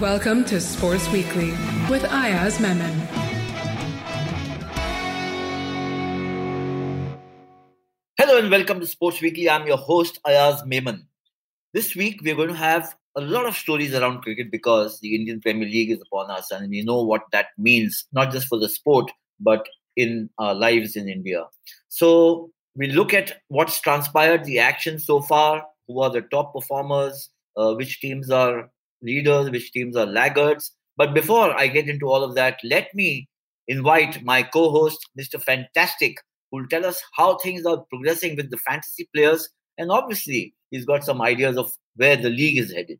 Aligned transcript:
Welcome 0.00 0.44
to 0.44 0.60
Sports 0.60 1.10
Weekly 1.10 1.50
with 1.90 2.04
Ayaz 2.04 2.60
Memon. 2.60 2.94
Hello 8.16 8.38
and 8.38 8.48
welcome 8.48 8.78
to 8.78 8.86
Sports 8.86 9.20
Weekly. 9.20 9.50
I'm 9.50 9.66
your 9.66 9.76
host 9.76 10.20
Ayaz 10.24 10.64
Memon. 10.64 11.08
This 11.74 11.96
week 11.96 12.20
we're 12.22 12.36
going 12.36 12.50
to 12.50 12.54
have 12.54 12.94
a 13.16 13.20
lot 13.20 13.46
of 13.46 13.56
stories 13.56 13.92
around 13.92 14.22
cricket 14.22 14.52
because 14.52 15.00
the 15.00 15.16
Indian 15.16 15.40
Premier 15.40 15.66
League 15.66 15.90
is 15.90 16.00
upon 16.00 16.30
us 16.30 16.52
and 16.52 16.70
we 16.70 16.82
know 16.82 17.02
what 17.02 17.22
that 17.32 17.46
means, 17.58 18.06
not 18.12 18.30
just 18.30 18.46
for 18.46 18.60
the 18.60 18.68
sport, 18.68 19.10
but 19.40 19.66
in 19.96 20.30
our 20.38 20.54
lives 20.54 20.94
in 20.94 21.08
India. 21.08 21.44
So 21.88 22.52
we 22.76 22.86
look 22.86 23.12
at 23.12 23.40
what's 23.48 23.80
transpired, 23.80 24.44
the 24.44 24.60
action 24.60 25.00
so 25.00 25.22
far, 25.22 25.66
who 25.88 25.98
are 26.02 26.10
the 26.10 26.20
top 26.20 26.54
performers, 26.54 27.30
uh, 27.56 27.74
which 27.74 28.00
teams 28.00 28.30
are 28.30 28.70
leaders, 29.02 29.50
which 29.50 29.72
teams 29.72 29.96
are 29.96 30.06
laggards. 30.06 30.72
But 30.96 31.14
before 31.14 31.56
I 31.56 31.68
get 31.68 31.88
into 31.88 32.08
all 32.08 32.24
of 32.24 32.34
that, 32.34 32.58
let 32.64 32.94
me 32.94 33.28
invite 33.68 34.24
my 34.24 34.42
co 34.42 34.70
host, 34.70 34.98
Mr. 35.18 35.40
Fantastic, 35.40 36.16
who 36.50 36.58
will 36.58 36.68
tell 36.68 36.84
us 36.84 37.00
how 37.14 37.38
things 37.38 37.64
are 37.64 37.84
progressing 37.90 38.36
with 38.36 38.50
the 38.50 38.56
fantasy 38.58 39.08
players. 39.14 39.48
And 39.76 39.90
obviously, 39.90 40.54
he's 40.70 40.84
got 40.84 41.04
some 41.04 41.22
ideas 41.22 41.56
of 41.56 41.72
where 41.96 42.16
the 42.16 42.30
league 42.30 42.58
is 42.58 42.72
headed. 42.72 42.98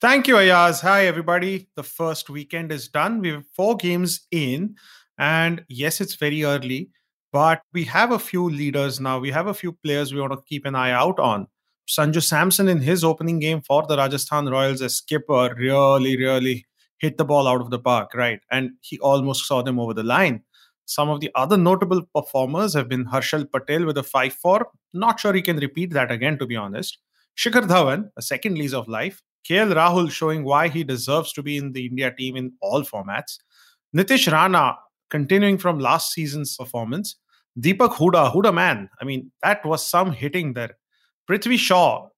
Thank 0.00 0.26
you, 0.26 0.36
Ayaz. 0.36 0.80
Hi, 0.80 1.06
everybody. 1.06 1.68
The 1.76 1.82
first 1.82 2.28
weekend 2.28 2.72
is 2.72 2.88
done. 2.88 3.20
We 3.20 3.30
have 3.30 3.44
four 3.54 3.76
games 3.76 4.26
in. 4.30 4.76
And 5.18 5.64
yes, 5.68 6.00
it's 6.00 6.16
very 6.16 6.42
early, 6.44 6.90
but 7.32 7.62
we 7.72 7.84
have 7.84 8.12
a 8.12 8.18
few 8.18 8.48
leaders 8.48 8.98
now. 8.98 9.18
We 9.18 9.30
have 9.30 9.46
a 9.46 9.54
few 9.54 9.72
players 9.72 10.12
we 10.12 10.20
want 10.20 10.32
to 10.32 10.42
keep 10.48 10.66
an 10.66 10.74
eye 10.74 10.90
out 10.90 11.20
on. 11.20 11.46
Sanju 11.88 12.22
Samson 12.22 12.68
in 12.68 12.80
his 12.80 13.04
opening 13.04 13.38
game 13.38 13.60
for 13.60 13.84
the 13.86 13.96
Rajasthan 13.96 14.48
Royals 14.48 14.82
as 14.82 14.96
skipper 14.96 15.54
really, 15.58 16.16
really 16.16 16.64
hit 16.98 17.18
the 17.18 17.24
ball 17.24 17.48
out 17.48 17.60
of 17.60 17.70
the 17.70 17.78
park, 17.78 18.14
right? 18.14 18.40
And 18.50 18.72
he 18.80 18.98
almost 19.00 19.46
saw 19.46 19.62
them 19.62 19.78
over 19.80 19.92
the 19.92 20.04
line. 20.04 20.42
Some 20.86 21.08
of 21.08 21.20
the 21.20 21.30
other 21.34 21.56
notable 21.56 22.02
performers 22.14 22.74
have 22.74 22.88
been 22.88 23.06
Harshal 23.06 23.50
Patel 23.50 23.84
with 23.84 23.98
a 23.98 24.02
5 24.02 24.32
4. 24.32 24.68
Not 24.94 25.20
sure 25.20 25.32
he 25.32 25.42
can 25.42 25.56
repeat 25.56 25.92
that 25.92 26.10
again, 26.10 26.38
to 26.38 26.46
be 26.46 26.56
honest. 26.56 26.98
Shikhar 27.36 27.66
Dhawan, 27.66 28.10
a 28.16 28.22
second 28.22 28.58
lease 28.58 28.74
of 28.74 28.88
life. 28.88 29.22
KL 29.48 29.74
Rahul 29.74 30.10
showing 30.10 30.44
why 30.44 30.68
he 30.68 30.84
deserves 30.84 31.32
to 31.32 31.42
be 31.42 31.56
in 31.56 31.72
the 31.72 31.86
India 31.86 32.12
team 32.14 32.36
in 32.36 32.52
all 32.60 32.82
formats. 32.82 33.38
Nitish 33.96 34.30
Rana 34.30 34.76
continuing 35.10 35.58
from 35.58 35.78
last 35.78 36.12
season's 36.12 36.56
performance. 36.56 37.16
Deepak 37.58 37.94
Hooda, 37.94 38.32
Hooda 38.32 38.54
man. 38.54 38.88
I 39.00 39.04
mean, 39.04 39.32
that 39.42 39.64
was 39.64 39.86
some 39.86 40.12
hitting 40.12 40.54
there. 40.54 40.76
Prithvi 41.28 41.58
Shaw. 41.58 42.08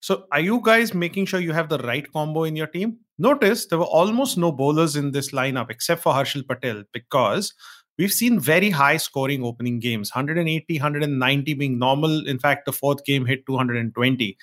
So, 0.00 0.24
are 0.30 0.40
you 0.40 0.60
guys 0.62 0.94
making 0.94 1.26
sure 1.26 1.40
you 1.40 1.52
have 1.52 1.68
the 1.68 1.78
right 1.78 2.10
combo 2.12 2.44
in 2.44 2.54
your 2.54 2.66
team? 2.68 2.98
Notice 3.18 3.66
there 3.66 3.78
were 3.78 3.84
almost 3.84 4.38
no 4.38 4.52
bowlers 4.52 4.94
in 4.94 5.10
this 5.10 5.32
lineup 5.32 5.70
except 5.70 6.02
for 6.02 6.12
Harshal 6.12 6.46
Patel 6.46 6.84
because 6.92 7.52
we've 7.98 8.12
seen 8.12 8.38
very 8.38 8.70
high 8.70 8.98
scoring 8.98 9.42
opening 9.42 9.80
games 9.80 10.14
180, 10.14 10.74
190 10.74 11.54
being 11.54 11.78
normal. 11.78 12.26
In 12.26 12.38
fact, 12.38 12.66
the 12.66 12.72
fourth 12.72 13.04
game 13.04 13.26
hit 13.26 13.46
220. 13.46 14.36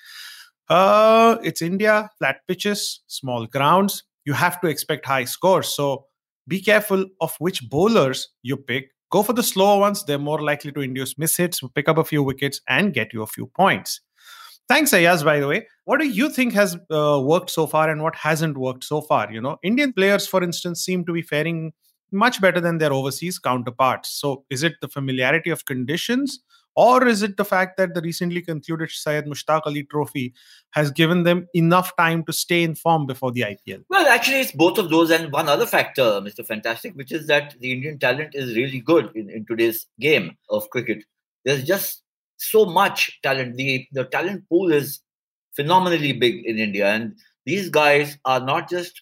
Uh, 0.70 1.38
it's 1.44 1.62
India, 1.62 2.10
flat 2.18 2.38
pitches, 2.48 3.02
small 3.08 3.46
grounds. 3.46 4.04
You 4.26 4.34
have 4.34 4.60
to 4.62 4.68
expect 4.68 5.06
high 5.06 5.26
scores. 5.26 5.74
So, 5.74 6.08
be 6.48 6.62
careful 6.62 7.06
of 7.22 7.36
which 7.40 7.70
bowlers 7.70 8.30
you 8.42 8.58
pick 8.58 8.90
Go 9.14 9.22
for 9.22 9.34
the 9.34 9.44
slower 9.44 9.80
ones. 9.80 10.04
They're 10.04 10.18
more 10.18 10.42
likely 10.42 10.72
to 10.72 10.82
induce 10.82 11.14
mishits, 11.14 11.62
pick 11.76 11.88
up 11.88 12.00
a 12.00 12.04
few 12.04 12.24
wickets, 12.24 12.60
and 12.68 12.96
get 12.96 13.14
you 13.14 13.22
a 13.22 13.28
few 13.28 13.46
points. 13.46 14.02
Thanks, 14.68 14.92
Ayaz, 14.92 15.24
by 15.24 15.40
the 15.40 15.48
way. 15.48 15.68
What 15.86 16.00
do 16.00 16.08
you 16.08 16.32
think 16.32 16.54
has 16.54 16.76
uh, 16.90 17.22
worked 17.24 17.52
so 17.52 17.68
far 17.68 17.92
and 17.92 18.02
what 18.02 18.16
hasn't 18.16 18.58
worked 18.58 18.84
so 18.84 19.02
far? 19.02 19.32
You 19.32 19.40
know, 19.40 19.58
Indian 19.62 19.94
players, 19.94 20.26
for 20.26 20.42
instance, 20.42 20.84
seem 20.84 21.06
to 21.06 21.14
be 21.14 21.22
faring 21.22 21.74
much 22.12 22.42
better 22.42 22.60
than 22.60 22.80
their 22.80 22.92
overseas 22.92 23.38
counterparts. 23.38 24.10
So, 24.10 24.46
is 24.50 24.64
it 24.64 24.74
the 24.82 24.88
familiarity 24.88 25.52
of 25.52 25.66
conditions 25.66 26.40
or 26.76 27.08
is 27.08 27.22
it 27.22 27.38
the 27.38 27.46
fact 27.46 27.78
that 27.78 27.94
the 27.94 28.02
recently 28.02 28.42
concluded 28.42 28.90
Syed 28.90 29.26
Mushtaq 29.26 29.62
Ali 29.66 29.84
Trophy 29.84 30.34
has 30.72 30.92
given 30.92 31.24
them 31.24 31.48
enough 31.54 31.96
time 31.98 32.24
to 32.26 32.34
stay 32.34 32.64
in 32.64 32.76
form 32.76 33.06
before 33.06 33.32
the 33.32 33.42
IPL? 33.42 33.84
Well, 33.90 34.08
actually, 34.08 34.42
it's 34.42 34.52
both 34.52 34.78
of 34.78 34.90
those, 34.90 35.12
and 35.12 35.32
one 35.32 35.48
other 35.48 35.66
factor, 35.66 36.02
Mr. 36.02 36.46
Fantastic, 36.46 36.96
which 36.96 37.12
is 37.12 37.28
that 37.28 37.56
the 37.60 37.72
Indian 37.72 38.00
talent 38.00 38.32
is 38.34 38.56
really 38.56 38.80
good 38.80 39.12
in, 39.16 39.30
in 39.30 39.46
today's 39.46 39.86
game 40.00 40.36
of 40.50 40.70
cricket. 40.70 41.04
There's 41.46 41.64
just 41.64 42.04
so 42.38 42.66
much 42.66 43.20
talent. 43.22 43.56
The, 43.56 43.88
the 43.92 44.06
talent 44.06 44.48
pool 44.50 44.72
is 44.72 45.00
phenomenally 45.56 46.14
big 46.14 46.44
in 46.46 46.58
India, 46.58 46.88
and 46.88 47.16
these 47.46 47.70
guys 47.70 48.18
are 48.26 48.40
not 48.40 48.70
just 48.70 49.02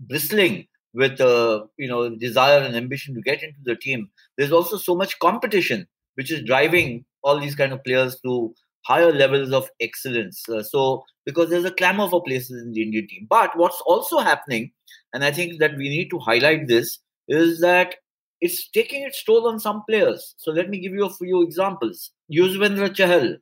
bristling 0.00 0.66
with 0.94 1.20
uh, 1.20 1.64
you 1.76 1.88
know 1.88 2.08
desire 2.08 2.60
and 2.60 2.74
ambition 2.74 3.14
to 3.14 3.20
get 3.20 3.42
into 3.42 3.58
the 3.64 3.76
team. 3.76 4.10
There's 4.38 4.52
also 4.52 4.78
so 4.78 4.94
much 4.94 5.18
competition 5.18 5.86
which 6.16 6.30
is 6.30 6.42
driving 6.42 7.04
all 7.22 7.38
these 7.38 7.54
kind 7.54 7.72
of 7.72 7.82
players 7.84 8.20
to 8.20 8.54
higher 8.84 9.12
levels 9.12 9.52
of 9.52 9.68
excellence. 9.80 10.48
Uh, 10.48 10.62
so 10.62 11.04
because 11.24 11.50
there's 11.50 11.64
a 11.64 11.72
clamor 11.72 12.08
for 12.08 12.22
places 12.22 12.62
in 12.62 12.72
the 12.72 12.82
Indian 12.82 13.06
team. 13.08 13.26
But 13.28 13.56
what's 13.56 13.80
also 13.84 14.18
happening, 14.18 14.70
and 15.12 15.24
I 15.24 15.32
think 15.32 15.58
that 15.58 15.76
we 15.76 15.88
need 15.88 16.08
to 16.10 16.18
highlight 16.18 16.68
this, 16.68 16.98
is 17.28 17.60
that 17.60 17.96
it's 18.40 18.68
taking 18.70 19.02
its 19.02 19.22
toll 19.24 19.48
on 19.48 19.58
some 19.58 19.82
players. 19.88 20.34
So 20.38 20.52
let 20.52 20.70
me 20.70 20.78
give 20.78 20.92
you 20.92 21.04
a 21.04 21.12
few 21.12 21.42
examples. 21.42 22.12
Yuzvendra 22.32 22.90
Chahal, 22.90 23.38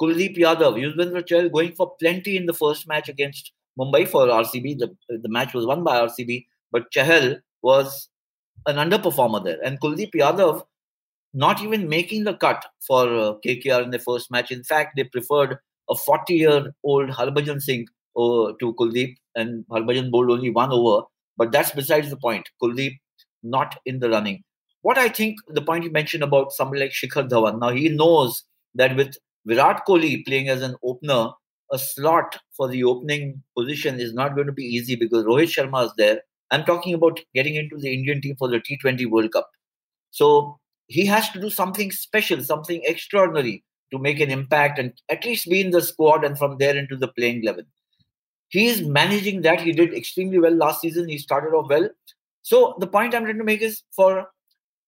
Kuldeep 0.00 0.38
Yadav, 0.38 0.78
Yuzvendra 0.78 1.22
Chahal 1.22 1.50
going 1.50 1.72
for 1.72 1.94
plenty 2.00 2.36
in 2.36 2.46
the 2.46 2.54
first 2.54 2.86
match 2.86 3.08
against 3.08 3.52
Mumbai 3.78 4.06
for 4.06 4.26
RCB. 4.26 4.78
The, 4.78 4.94
the 5.08 5.28
match 5.28 5.54
was 5.54 5.66
won 5.66 5.82
by 5.82 6.00
RCB, 6.00 6.46
but 6.70 6.92
Chahal 6.92 7.40
was 7.62 8.08
an 8.66 8.76
underperformer 8.76 9.42
there. 9.42 9.58
And 9.64 9.80
Kuldeep 9.80 10.12
Yadav 10.14 10.62
not 11.34 11.62
even 11.62 11.88
making 11.88 12.24
the 12.24 12.34
cut 12.34 12.64
for 12.86 13.06
uh, 13.06 13.34
KKR 13.44 13.82
in 13.82 13.90
the 13.90 13.98
first 13.98 14.30
match. 14.30 14.50
In 14.50 14.62
fact, 14.62 14.96
they 14.96 15.04
preferred 15.04 15.58
a 15.90 15.94
40 15.94 16.34
year 16.34 16.72
old 16.84 17.10
Harbhajan 17.10 17.60
Singh 17.60 17.86
uh, 18.16 18.52
to 18.60 18.74
Kuldeep, 18.78 19.16
and 19.34 19.64
Harbhajan 19.70 20.10
bowled 20.10 20.30
only 20.30 20.50
one 20.50 20.72
over. 20.72 21.04
But 21.36 21.50
that's 21.50 21.72
besides 21.72 22.08
the 22.08 22.16
point. 22.16 22.48
Kuldeep 22.62 22.96
not 23.42 23.76
in 23.84 23.98
the 23.98 24.08
running. 24.08 24.42
What 24.82 24.98
I 24.98 25.08
think 25.08 25.38
the 25.48 25.62
point 25.62 25.84
you 25.84 25.90
mentioned 25.90 26.22
about 26.22 26.52
somebody 26.52 26.80
like 26.80 26.92
Shikhar 26.92 27.28
Dhawan, 27.28 27.58
now 27.58 27.70
he 27.70 27.88
knows 27.88 28.44
that 28.74 28.96
with 28.96 29.16
Virat 29.46 29.82
Kohli 29.86 30.24
playing 30.24 30.48
as 30.48 30.62
an 30.62 30.76
opener, 30.82 31.30
a 31.72 31.78
slot 31.78 32.38
for 32.56 32.68
the 32.68 32.84
opening 32.84 33.42
position 33.56 33.98
is 33.98 34.12
not 34.14 34.34
going 34.34 34.46
to 34.46 34.52
be 34.52 34.64
easy 34.64 34.94
because 34.94 35.24
Rohit 35.24 35.48
Sharma 35.54 35.86
is 35.86 35.92
there. 35.96 36.20
I'm 36.50 36.64
talking 36.64 36.94
about 36.94 37.20
getting 37.34 37.54
into 37.54 37.76
the 37.78 37.92
Indian 37.92 38.20
team 38.20 38.36
for 38.38 38.48
the 38.48 38.60
T20 38.60 39.10
World 39.10 39.32
Cup. 39.32 39.48
So 40.10 40.58
he 40.86 41.06
has 41.06 41.30
to 41.30 41.40
do 41.40 41.50
something 41.50 41.90
special, 41.90 42.42
something 42.42 42.82
extraordinary 42.84 43.64
to 43.92 43.98
make 43.98 44.20
an 44.20 44.30
impact 44.30 44.78
and 44.78 44.92
at 45.08 45.24
least 45.24 45.48
be 45.48 45.60
in 45.60 45.70
the 45.70 45.80
squad 45.80 46.24
and 46.24 46.36
from 46.38 46.58
there 46.58 46.76
into 46.76 46.96
the 46.96 47.08
playing 47.08 47.42
level. 47.44 47.64
He 48.48 48.66
is 48.66 48.82
managing 48.82 49.42
that. 49.42 49.60
He 49.60 49.72
did 49.72 49.94
extremely 49.94 50.38
well 50.38 50.54
last 50.54 50.80
season. 50.80 51.08
He 51.08 51.18
started 51.18 51.54
off 51.54 51.68
well. 51.68 51.88
So 52.42 52.74
the 52.78 52.86
point 52.86 53.14
I'm 53.14 53.24
trying 53.24 53.38
to 53.38 53.44
make 53.44 53.62
is 53.62 53.82
for 53.94 54.28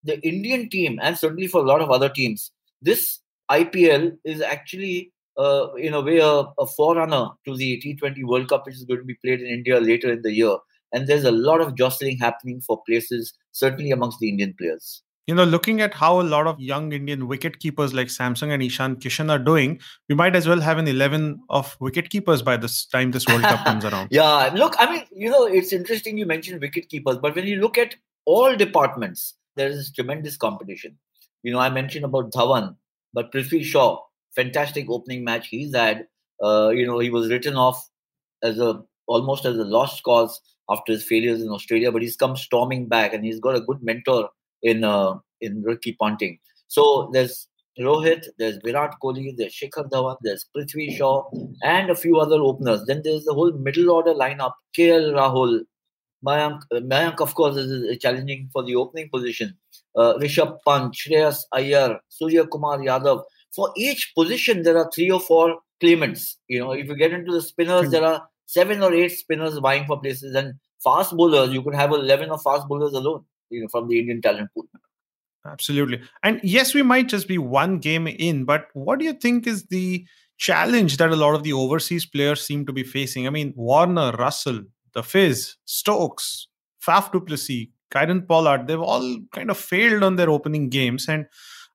the 0.03 0.19
Indian 0.25 0.69
team 0.69 0.99
and 1.01 1.17
certainly 1.17 1.47
for 1.47 1.61
a 1.61 1.67
lot 1.67 1.81
of 1.81 1.89
other 1.89 2.09
teams, 2.09 2.51
this 2.81 3.19
IPL 3.51 4.17
is 4.23 4.41
actually 4.41 5.11
uh, 5.37 5.73
in 5.73 5.93
a 5.93 6.01
way 6.01 6.19
a, 6.19 6.43
a 6.59 6.67
forerunner 6.75 7.29
to 7.45 7.55
the 7.55 7.81
T20 7.83 8.25
World 8.25 8.49
Cup, 8.49 8.65
which 8.65 8.75
is 8.75 8.83
going 8.83 8.99
to 8.99 9.05
be 9.05 9.17
played 9.23 9.41
in 9.41 9.47
India 9.47 9.79
later 9.79 10.11
in 10.11 10.21
the 10.21 10.33
year. 10.33 10.57
And 10.93 11.07
there's 11.07 11.25
a 11.25 11.31
lot 11.31 11.59
of 11.59 11.75
jostling 11.75 12.17
happening 12.17 12.61
for 12.61 12.81
places, 12.87 13.33
certainly 13.51 13.91
amongst 13.91 14.19
the 14.19 14.29
Indian 14.29 14.53
players 14.57 15.03
you 15.27 15.35
know, 15.35 15.43
looking 15.43 15.81
at 15.81 15.93
how 15.93 16.21
a 16.21 16.23
lot 16.23 16.47
of 16.47 16.57
young 16.57 16.93
Indian 16.93 17.27
wicket 17.27 17.59
keepers 17.59 17.93
like 17.93 18.09
Samson 18.09 18.49
and 18.49 18.63
Ishan 18.63 18.95
Kishan 18.95 19.29
are 19.29 19.37
doing, 19.37 19.79
we 20.07 20.15
might 20.15 20.37
as 20.37 20.47
well 20.47 20.61
have 20.61 20.77
an 20.77 20.87
11 20.87 21.41
of 21.49 21.75
wicket 21.81 22.09
keepers 22.09 22.41
by 22.41 22.55
this 22.55 22.85
time 22.85 23.11
this 23.11 23.27
World 23.27 23.41
Cup 23.41 23.65
comes 23.65 23.83
around. 23.83 24.07
Yeah, 24.11 24.49
look, 24.55 24.75
I 24.79 24.89
mean, 24.89 25.03
you 25.11 25.29
know, 25.29 25.45
it's 25.45 25.73
interesting 25.73 26.17
you 26.17 26.25
mentioned 26.25 26.61
wicket 26.61 26.87
keepers, 26.87 27.17
but 27.17 27.35
when 27.35 27.45
you 27.45 27.57
look 27.57 27.77
at 27.77 27.95
all 28.25 28.55
departments, 28.55 29.35
there 29.57 29.67
is 29.67 29.91
tremendous 29.91 30.37
competition. 30.37 30.97
You 31.43 31.51
know, 31.51 31.59
I 31.59 31.69
mentioned 31.69 32.05
about 32.05 32.31
Dhawan, 32.31 32.77
but 33.13 33.33
Prithvi 33.33 33.65
Shaw, 33.65 33.99
fantastic 34.33 34.89
opening 34.89 35.25
match 35.25 35.49
he's 35.49 35.75
had. 35.75 36.07
Uh, 36.41 36.69
you 36.69 36.87
know, 36.87 36.99
he 36.99 37.09
was 37.09 37.29
written 37.29 37.57
off 37.57 37.89
as 38.43 38.59
a 38.59 38.81
almost 39.07 39.43
as 39.45 39.57
a 39.57 39.65
lost 39.65 40.03
cause 40.03 40.39
after 40.69 40.93
his 40.93 41.03
failures 41.03 41.41
in 41.41 41.49
Australia, 41.49 41.91
but 41.91 42.01
he's 42.01 42.15
come 42.15 42.37
storming 42.37 42.87
back 42.87 43.13
and 43.13 43.25
he's 43.25 43.39
got 43.39 43.55
a 43.55 43.61
good 43.61 43.81
mentor 43.81 44.29
in 44.63 44.83
uh, 44.83 45.15
in 45.41 45.61
Ricky 45.63 45.93
Ponting. 45.93 46.39
So 46.67 47.09
there's 47.13 47.47
Rohit, 47.79 48.25
there's 48.39 48.57
Virat 48.63 48.95
Kohli, 49.01 49.35
there's 49.37 49.53
Shikhar 49.53 49.89
Dhawan, 49.89 50.17
there's 50.21 50.47
Prithvi 50.55 50.97
Shaw, 50.97 51.29
and 51.63 51.89
a 51.89 51.95
few 51.95 52.17
other 52.17 52.41
openers. 52.41 52.83
Then 52.87 53.01
there's 53.03 53.23
the 53.25 53.33
whole 53.33 53.51
middle 53.51 53.91
order 53.91 54.13
lineup: 54.13 54.53
KL 54.77 55.13
Rahul, 55.13 55.61
Mayank. 56.25 56.61
Uh, 56.71 56.79
Mayank, 56.79 57.21
of 57.21 57.35
course, 57.35 57.55
is 57.55 57.97
challenging 57.99 58.49
for 58.51 58.63
the 58.63 58.75
opening 58.75 59.09
position. 59.13 59.55
Uh, 59.95 60.15
Rishabh 60.15 60.57
Pant, 60.67 60.93
Shreyas 60.93 61.43
Iyer, 61.53 61.99
Surya 62.09 62.45
Kumar 62.47 62.79
Yadav. 62.79 63.23
For 63.55 63.71
each 63.77 64.13
position, 64.15 64.63
there 64.63 64.77
are 64.77 64.89
three 64.93 65.09
or 65.09 65.19
four 65.19 65.57
claimants. 65.79 66.37
You 66.47 66.59
know, 66.59 66.71
if 66.71 66.87
you 66.87 66.95
get 66.95 67.13
into 67.13 67.31
the 67.31 67.41
spinners, 67.41 67.91
there 67.91 68.03
are 68.03 68.27
seven 68.45 68.81
or 68.81 68.93
eight 68.93 69.09
spinners 69.09 69.57
vying 69.57 69.85
for 69.85 69.99
places, 69.99 70.35
and 70.35 70.55
fast 70.83 71.15
bowlers. 71.15 71.51
You 71.51 71.61
could 71.61 71.75
have 71.75 71.91
eleven 71.91 72.31
of 72.31 72.41
fast 72.41 72.67
bowlers 72.67 72.93
alone, 72.93 73.25
you 73.49 73.61
know, 73.61 73.67
from 73.69 73.87
the 73.87 73.99
Indian 73.99 74.21
talent 74.21 74.49
pool. 74.53 74.65
Absolutely. 75.45 76.01
And 76.23 76.39
yes, 76.43 76.73
we 76.73 76.81
might 76.81 77.07
just 77.07 77.27
be 77.27 77.37
one 77.37 77.79
game 77.79 78.07
in, 78.07 78.43
but 78.43 78.67
what 78.73 78.99
do 78.99 79.05
you 79.05 79.13
think 79.13 79.47
is 79.47 79.65
the 79.67 80.05
challenge 80.37 80.97
that 80.97 81.09
a 81.09 81.15
lot 81.15 81.35
of 81.35 81.43
the 81.43 81.53
overseas 81.53 82.05
players 82.05 82.41
seem 82.41 82.65
to 82.65 82.73
be 82.73 82.83
facing? 82.83 83.27
I 83.27 83.29
mean, 83.29 83.53
Warner, 83.55 84.11
Russell, 84.11 84.61
the 84.93 85.03
Fizz, 85.03 85.55
Stokes, 85.65 86.47
Faf 86.85 87.11
du 87.11 87.21
Plessis, 87.21 87.67
Kieron 87.91 88.27
Pollard, 88.27 88.67
they've 88.67 88.79
all 88.79 89.19
kind 89.33 89.49
of 89.49 89.57
failed 89.57 90.03
on 90.03 90.17
their 90.17 90.29
opening 90.29 90.69
games. 90.69 91.07
And 91.07 91.25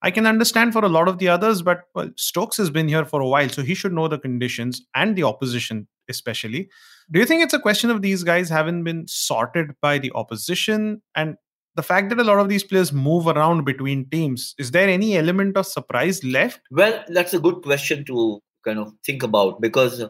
I 0.02 0.10
can 0.10 0.26
understand 0.26 0.72
for 0.72 0.84
a 0.84 0.88
lot 0.88 1.08
of 1.08 1.18
the 1.18 1.28
others, 1.28 1.62
but 1.62 1.84
well, 1.94 2.10
Stokes 2.16 2.56
has 2.56 2.70
been 2.70 2.88
here 2.88 3.04
for 3.04 3.20
a 3.20 3.28
while, 3.28 3.48
so 3.48 3.62
he 3.62 3.74
should 3.74 3.92
know 3.92 4.08
the 4.08 4.18
conditions 4.18 4.84
and 4.94 5.16
the 5.16 5.22
opposition, 5.22 5.86
especially. 6.08 6.68
Do 7.10 7.20
you 7.20 7.26
think 7.26 7.42
it's 7.42 7.54
a 7.54 7.60
question 7.60 7.88
of 7.88 8.02
these 8.02 8.24
guys 8.24 8.48
haven't 8.48 8.84
been 8.84 9.06
sorted 9.06 9.70
by 9.80 9.98
the 9.98 10.12
opposition? 10.14 11.02
And 11.14 11.36
the 11.74 11.82
fact 11.82 12.10
that 12.10 12.18
a 12.18 12.24
lot 12.24 12.38
of 12.38 12.48
these 12.48 12.64
players 12.64 12.92
move 12.92 13.26
around 13.26 13.64
between 13.64 14.08
teams, 14.10 14.54
is 14.58 14.70
there 14.70 14.88
any 14.88 15.16
element 15.16 15.56
of 15.56 15.66
surprise 15.66 16.22
left? 16.24 16.60
Well, 16.70 17.02
that's 17.08 17.34
a 17.34 17.40
good 17.40 17.62
question 17.62 18.04
to 18.06 18.40
kind 18.64 18.78
of 18.78 18.92
think 19.04 19.22
about 19.22 19.60
because 19.60 20.04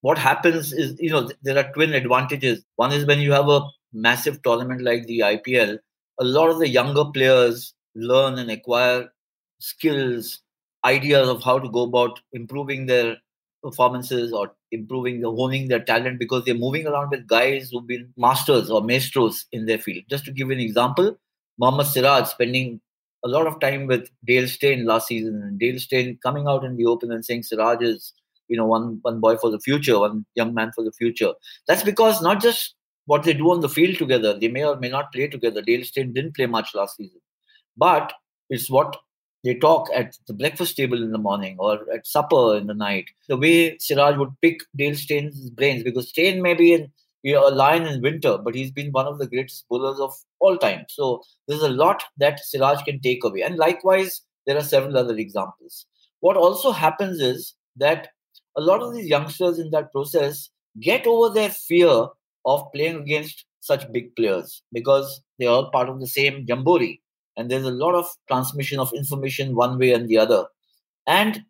what 0.00 0.18
happens 0.18 0.72
is, 0.72 0.96
you 0.98 1.10
know, 1.10 1.30
there 1.42 1.56
are 1.56 1.72
twin 1.72 1.94
advantages. 1.94 2.64
One 2.76 2.92
is 2.92 3.06
when 3.06 3.20
you 3.20 3.32
have 3.32 3.48
a 3.48 3.62
massive 3.92 4.42
tournament 4.42 4.82
like 4.82 5.06
the 5.06 5.20
IPL, 5.20 5.78
a 6.20 6.24
lot 6.24 6.50
of 6.50 6.58
the 6.58 6.68
younger 6.68 7.04
players 7.06 7.74
learn 7.94 8.38
and 8.38 8.50
acquire 8.50 9.08
skills, 9.60 10.40
ideas 10.84 11.28
of 11.28 11.42
how 11.42 11.58
to 11.58 11.68
go 11.70 11.84
about 11.84 12.20
improving 12.32 12.86
their 12.86 13.16
performances 13.64 14.32
or 14.32 14.52
improving 14.70 15.20
the 15.20 15.30
honing 15.30 15.68
their 15.68 15.82
talent 15.82 16.18
because 16.18 16.44
they're 16.44 16.54
moving 16.54 16.86
around 16.86 17.10
with 17.10 17.26
guys 17.26 17.70
who've 17.70 17.86
been 17.86 18.12
masters 18.16 18.70
or 18.70 18.82
maestros 18.82 19.46
in 19.52 19.66
their 19.66 19.78
field. 19.78 20.04
Just 20.10 20.24
to 20.26 20.32
give 20.32 20.48
you 20.48 20.54
an 20.54 20.60
example, 20.60 21.16
Mohammad 21.58 21.86
Siraj 21.86 22.28
spending 22.28 22.80
a 23.24 23.28
lot 23.28 23.46
of 23.46 23.58
time 23.58 23.86
with 23.86 24.08
Dale 24.26 24.46
Steyn 24.46 24.84
last 24.84 25.08
season, 25.08 25.40
and 25.42 25.58
Dale 25.58 25.78
Steyn 25.78 26.18
coming 26.22 26.46
out 26.46 26.64
in 26.64 26.76
the 26.76 26.86
open 26.86 27.10
and 27.10 27.24
saying 27.24 27.44
Siraj 27.44 27.80
is, 27.80 28.12
you 28.48 28.56
know, 28.56 28.66
one 28.66 28.98
one 29.02 29.20
boy 29.20 29.36
for 29.38 29.50
the 29.50 29.60
future, 29.60 29.98
one 29.98 30.26
young 30.34 30.52
man 30.52 30.72
for 30.72 30.84
the 30.84 30.92
future. 30.92 31.32
That's 31.66 31.82
because 31.82 32.20
not 32.20 32.42
just 32.42 32.74
what 33.06 33.22
they 33.22 33.32
do 33.32 33.50
on 33.50 33.60
the 33.60 33.68
field 33.68 33.96
together, 33.96 34.38
they 34.38 34.48
may 34.48 34.64
or 34.64 34.76
may 34.76 34.90
not 34.90 35.12
play 35.12 35.28
together. 35.28 35.62
Dale 35.62 35.84
Steyn 35.84 36.12
didn't 36.12 36.36
play 36.36 36.46
much 36.46 36.74
last 36.74 36.96
season, 36.96 37.20
but 37.76 38.12
it's 38.50 38.68
what 38.70 38.96
they 39.44 39.54
talk 39.54 39.88
at 39.94 40.16
the 40.26 40.32
breakfast 40.32 40.76
table 40.76 41.02
in 41.02 41.12
the 41.12 41.18
morning 41.18 41.56
or 41.58 41.80
at 41.92 42.06
supper 42.06 42.56
in 42.56 42.66
the 42.66 42.74
night. 42.74 43.10
The 43.28 43.36
way 43.36 43.76
Siraj 43.78 44.16
would 44.16 44.32
pick 44.40 44.60
Dale 44.74 44.96
Steyn's 44.96 45.50
brains, 45.50 45.82
because 45.84 46.08
Steyn 46.08 46.40
may 46.40 46.54
be 46.54 46.72
in, 46.72 46.90
you 47.22 47.34
know, 47.34 47.46
a 47.46 47.50
lion 47.50 47.86
in 47.86 48.00
winter, 48.00 48.38
but 48.38 48.54
he's 48.54 48.70
been 48.70 48.90
one 48.90 49.06
of 49.06 49.18
the 49.18 49.26
greatest 49.26 49.66
bowlers 49.68 50.00
of 50.00 50.14
all 50.40 50.56
time. 50.56 50.86
So 50.88 51.22
there's 51.46 51.62
a 51.62 51.68
lot 51.68 52.02
that 52.16 52.40
Siraj 52.40 52.82
can 52.84 53.00
take 53.00 53.22
away. 53.22 53.42
And 53.42 53.56
likewise, 53.56 54.22
there 54.46 54.56
are 54.56 54.62
several 54.62 54.96
other 54.96 55.16
examples. 55.16 55.86
What 56.20 56.38
also 56.38 56.72
happens 56.72 57.20
is 57.20 57.54
that 57.76 58.08
a 58.56 58.62
lot 58.62 58.82
of 58.82 58.94
these 58.94 59.06
youngsters 59.06 59.58
in 59.58 59.70
that 59.70 59.92
process 59.92 60.48
get 60.80 61.06
over 61.06 61.32
their 61.32 61.50
fear 61.50 62.06
of 62.46 62.72
playing 62.72 62.96
against 62.96 63.44
such 63.60 63.90
big 63.92 64.14
players 64.16 64.62
because 64.72 65.20
they're 65.38 65.48
all 65.48 65.70
part 65.70 65.88
of 65.88 66.00
the 66.00 66.06
same 66.06 66.46
jambori 66.46 67.00
and 67.36 67.50
there's 67.50 67.64
a 67.64 67.70
lot 67.70 67.94
of 67.94 68.06
transmission 68.28 68.78
of 68.78 68.92
information 68.92 69.54
one 69.54 69.78
way 69.78 69.92
and 69.92 70.08
the 70.08 70.18
other. 70.18 70.46
And 71.06 71.42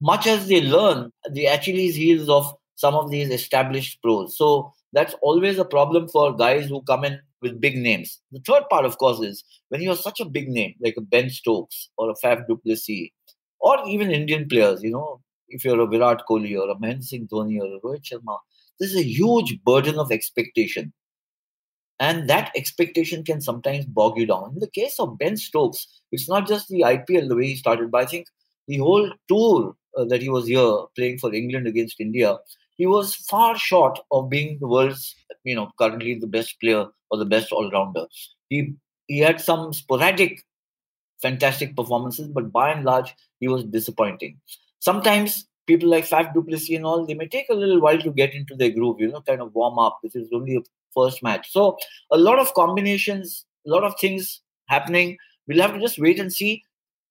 much 0.00 0.26
as 0.26 0.48
they 0.48 0.60
learn 0.60 1.10
the 1.32 1.46
achilles 1.46 1.96
heels 1.96 2.28
of 2.28 2.54
some 2.76 2.94
of 2.94 3.10
these 3.10 3.30
established 3.30 4.00
pros. 4.02 4.36
So 4.36 4.72
that's 4.92 5.14
always 5.22 5.58
a 5.58 5.64
problem 5.64 6.08
for 6.08 6.36
guys 6.36 6.68
who 6.68 6.82
come 6.82 7.04
in 7.04 7.20
with 7.42 7.60
big 7.60 7.76
names. 7.76 8.20
The 8.32 8.40
third 8.40 8.64
part 8.70 8.84
of 8.84 8.98
course 8.98 9.20
is 9.20 9.44
when 9.68 9.82
you're 9.82 9.96
such 9.96 10.20
a 10.20 10.24
big 10.24 10.48
name 10.48 10.74
like 10.80 10.94
a 10.96 11.00
ben 11.00 11.30
stokes 11.30 11.88
or 11.96 12.10
a 12.10 12.14
faf 12.14 12.46
du 12.46 12.56
plessis 12.56 13.10
or 13.60 13.76
even 13.86 14.10
indian 14.10 14.48
players 14.48 14.82
you 14.82 14.90
know 14.90 15.20
if 15.48 15.64
you're 15.64 15.80
a 15.80 15.86
virat 15.86 16.22
kohli 16.28 16.54
or 16.60 16.68
a 16.70 16.76
mahendra 16.76 17.08
singh 17.10 17.26
dhoni 17.32 17.60
or 17.64 17.68
a 17.76 17.80
rohit 17.86 18.04
sharma 18.10 18.36
there's 18.78 18.96
a 19.02 19.06
huge 19.18 19.52
burden 19.70 19.98
of 19.98 20.12
expectation 20.18 20.92
and 22.00 22.28
that 22.28 22.52
expectation 22.54 23.24
can 23.24 23.40
sometimes 23.40 23.84
bog 23.86 24.18
you 24.18 24.26
down. 24.26 24.52
In 24.54 24.60
the 24.60 24.70
case 24.70 24.98
of 25.00 25.18
Ben 25.18 25.36
Stokes, 25.36 25.86
it's 26.12 26.28
not 26.28 26.46
just 26.46 26.68
the 26.68 26.82
IPL 26.82 27.28
the 27.28 27.36
way 27.36 27.48
he 27.48 27.56
started, 27.56 27.90
but 27.90 28.02
I 28.02 28.06
think 28.06 28.26
the 28.68 28.78
whole 28.78 29.10
tour 29.28 29.74
uh, 29.96 30.04
that 30.04 30.22
he 30.22 30.28
was 30.28 30.46
here 30.46 30.78
playing 30.94 31.18
for 31.18 31.34
England 31.34 31.66
against 31.66 32.00
India, 32.00 32.36
he 32.76 32.86
was 32.86 33.14
far 33.14 33.58
short 33.58 33.98
of 34.12 34.30
being 34.30 34.58
the 34.60 34.68
world's, 34.68 35.16
you 35.42 35.56
know, 35.56 35.70
currently 35.78 36.14
the 36.14 36.26
best 36.26 36.60
player 36.60 36.86
or 37.10 37.18
the 37.18 37.24
best 37.24 37.50
all 37.50 37.70
rounder. 37.70 38.06
He 38.48 38.74
he 39.08 39.18
had 39.18 39.40
some 39.40 39.72
sporadic, 39.72 40.44
fantastic 41.20 41.74
performances, 41.74 42.28
but 42.28 42.52
by 42.52 42.70
and 42.70 42.84
large, 42.84 43.14
he 43.40 43.48
was 43.48 43.64
disappointing. 43.64 44.38
Sometimes 44.80 45.46
people 45.66 45.88
like 45.88 46.04
Faf 46.06 46.32
du 46.32 46.42
Plessis 46.42 46.76
and 46.76 46.86
all, 46.86 47.06
they 47.06 47.14
may 47.14 47.26
take 47.26 47.48
a 47.50 47.54
little 47.54 47.80
while 47.80 47.98
to 47.98 48.10
get 48.10 48.34
into 48.34 48.54
their 48.54 48.70
groove, 48.70 49.00
you 49.00 49.08
know, 49.08 49.22
kind 49.22 49.40
of 49.40 49.54
warm 49.54 49.78
up. 49.78 49.98
This 50.02 50.14
is 50.14 50.28
only 50.32 50.56
a 50.56 50.60
first 50.94 51.22
match. 51.22 51.50
So 51.50 51.76
a 52.10 52.18
lot 52.18 52.38
of 52.38 52.54
combinations, 52.54 53.46
a 53.66 53.70
lot 53.70 53.84
of 53.84 53.94
things 54.00 54.40
happening. 54.68 55.16
We'll 55.46 55.62
have 55.62 55.74
to 55.74 55.80
just 55.80 55.98
wait 55.98 56.18
and 56.18 56.32
see. 56.32 56.62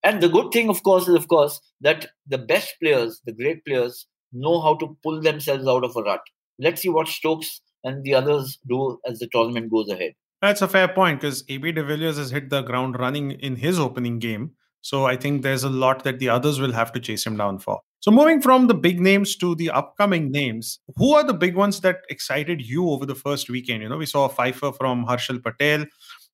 And 0.03 0.21
the 0.21 0.29
good 0.29 0.51
thing, 0.51 0.69
of 0.69 0.83
course, 0.83 1.07
is 1.07 1.15
of 1.15 1.27
course 1.27 1.59
that 1.81 2.07
the 2.27 2.37
best 2.37 2.75
players, 2.81 3.21
the 3.25 3.33
great 3.33 3.65
players, 3.65 4.07
know 4.31 4.61
how 4.61 4.75
to 4.75 4.97
pull 5.03 5.21
themselves 5.21 5.67
out 5.67 5.83
of 5.83 5.95
a 5.95 6.01
rut. 6.01 6.21
Let's 6.59 6.81
see 6.81 6.89
what 6.89 7.07
Stokes 7.07 7.61
and 7.83 8.03
the 8.03 8.13
others 8.13 8.59
do 8.67 8.99
as 9.05 9.19
the 9.19 9.27
tournament 9.31 9.71
goes 9.71 9.89
ahead. 9.89 10.13
That's 10.41 10.61
a 10.61 10.67
fair 10.67 10.87
point 10.87 11.21
because 11.21 11.43
AB 11.49 11.71
de 11.71 11.83
Villiers 11.83 12.17
has 12.17 12.29
hit 12.29 12.49
the 12.49 12.61
ground 12.61 12.99
running 12.99 13.31
in 13.31 13.55
his 13.55 13.79
opening 13.79 14.19
game. 14.19 14.51
So 14.81 15.05
I 15.05 15.17
think 15.17 15.41
there's 15.41 15.63
a 15.63 15.69
lot 15.69 16.03
that 16.03 16.19
the 16.19 16.29
others 16.29 16.59
will 16.59 16.73
have 16.73 16.91
to 16.93 16.99
chase 16.99 17.25
him 17.25 17.37
down 17.37 17.59
for. 17.59 17.81
So 17.99 18.11
moving 18.11 18.41
from 18.41 18.67
the 18.67 18.75
big 18.75 18.99
names 18.99 19.35
to 19.37 19.55
the 19.55 19.71
upcoming 19.71 20.31
names, 20.31 20.79
who 20.97 21.13
are 21.15 21.23
the 21.23 21.33
big 21.33 21.55
ones 21.55 21.81
that 21.81 22.01
excited 22.09 22.61
you 22.61 22.89
over 22.89 23.05
the 23.05 23.15
first 23.15 23.49
weekend? 23.49 23.81
You 23.81 23.89
know, 23.89 23.97
we 23.97 24.05
saw 24.05 24.25
a 24.25 24.29
fifer 24.29 24.71
from 24.71 25.05
Harshal 25.05 25.43
Patel. 25.43 25.85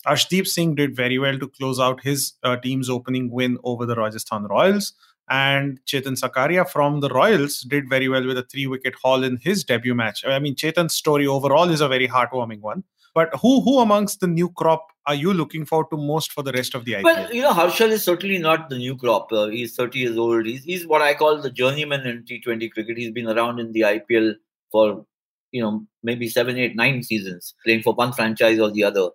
Arshdeep 0.06 0.46
Singh 0.46 0.76
did 0.76 0.96
very 0.96 1.18
well 1.18 1.40
to 1.40 1.48
close 1.48 1.80
out 1.80 2.04
his 2.04 2.34
uh, 2.44 2.58
team's 2.58 2.90
opening 2.90 3.32
win 3.32 3.58
over 3.64 3.86
the 3.86 3.96
Rajasthan 3.96 4.44
Royals. 4.44 4.94
And 5.30 5.80
Chetan 5.86 6.22
Sakaria 6.22 6.70
from 6.70 7.00
the 7.00 7.08
Royals 7.08 7.62
did 7.62 7.90
very 7.90 8.10
well 8.10 8.28
with 8.28 8.38
a 8.38 8.44
three 8.44 8.68
wicket 8.68 8.96
haul 9.02 9.24
in 9.24 9.38
his 9.42 9.64
debut 9.64 9.96
match. 9.96 10.26
I 10.26 10.38
mean, 10.40 10.56
Chetan's 10.56 10.94
story 10.96 11.26
overall 11.26 11.70
is 11.70 11.80
a 11.80 11.88
very 11.88 12.10
heartwarming 12.10 12.60
one. 12.60 12.84
But 13.14 13.30
who 13.42 13.62
who 13.62 13.80
amongst 13.80 14.20
the 14.20 14.28
new 14.28 14.50
crop 14.50 14.88
are 15.06 15.16
you 15.16 15.34
looking 15.34 15.66
forward 15.66 15.90
to 15.92 15.98
most 15.98 16.32
for 16.32 16.44
the 16.44 16.52
rest 16.54 16.76
of 16.76 16.86
the 16.86 16.94
IPL? 16.94 17.04
Well, 17.04 17.34
you 17.34 17.42
know, 17.42 17.52
Harshal 17.52 17.90
is 17.90 18.04
certainly 18.04 18.38
not 18.38 18.70
the 18.70 18.78
new 18.78 18.96
crop. 18.96 19.32
Uh, 19.32 19.48
he's 19.48 19.76
30 19.76 20.00
years 20.00 20.18
old. 20.18 20.46
He's, 20.46 20.64
he's 20.64 20.88
what 20.88 21.02
I 21.02 21.14
call 21.14 21.42
the 21.42 21.50
journeyman 21.50 22.08
in 22.08 22.24
T20 22.24 22.72
cricket. 22.72 22.98
He's 22.98 23.12
been 23.12 23.28
around 23.28 23.60
in 23.60 23.72
the 23.74 23.82
IPL 23.82 24.36
for, 24.72 25.06
you 25.52 25.62
know, 25.62 25.86
maybe 26.04 26.30
seven, 26.30 26.58
eight, 26.58 26.76
nine 26.76 27.04
seasons, 27.04 27.54
playing 27.66 27.84
for 27.84 27.94
one 27.94 28.14
franchise 28.14 28.60
or 28.60 28.72
the 28.72 28.84
other. 28.84 29.10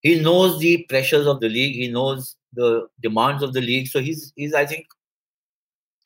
He 0.00 0.20
knows 0.20 0.58
the 0.60 0.84
pressures 0.88 1.26
of 1.26 1.40
the 1.40 1.48
league. 1.48 1.76
He 1.76 1.88
knows 1.88 2.36
the 2.52 2.88
demands 3.00 3.42
of 3.42 3.54
the 3.54 3.62
league. 3.62 3.88
So 3.88 4.00
he's, 4.00 4.32
he's 4.36 4.52
I 4.52 4.66
think, 4.66 4.86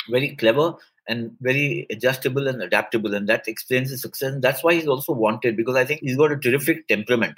very 0.09 0.37
clever 0.37 0.75
and 1.09 1.31
very 1.41 1.87
adjustable 1.91 2.49
and 2.49 2.63
adaptable. 2.63 3.15
And 3.15 3.29
that 3.29 3.47
explains 3.47 3.91
his 3.91 4.03
success. 4.03 4.33
And 4.33 4.43
that's 4.43 4.63
why 4.65 4.75
he's 4.75 4.89
also 4.89 5.13
wanted 5.13 5.57
because 5.57 5.77
I 5.77 5.85
think 5.85 6.01
he's 6.01 6.17
got 6.17 6.33
a 6.33 6.39
terrific 6.39 6.89
temperament. 6.89 7.35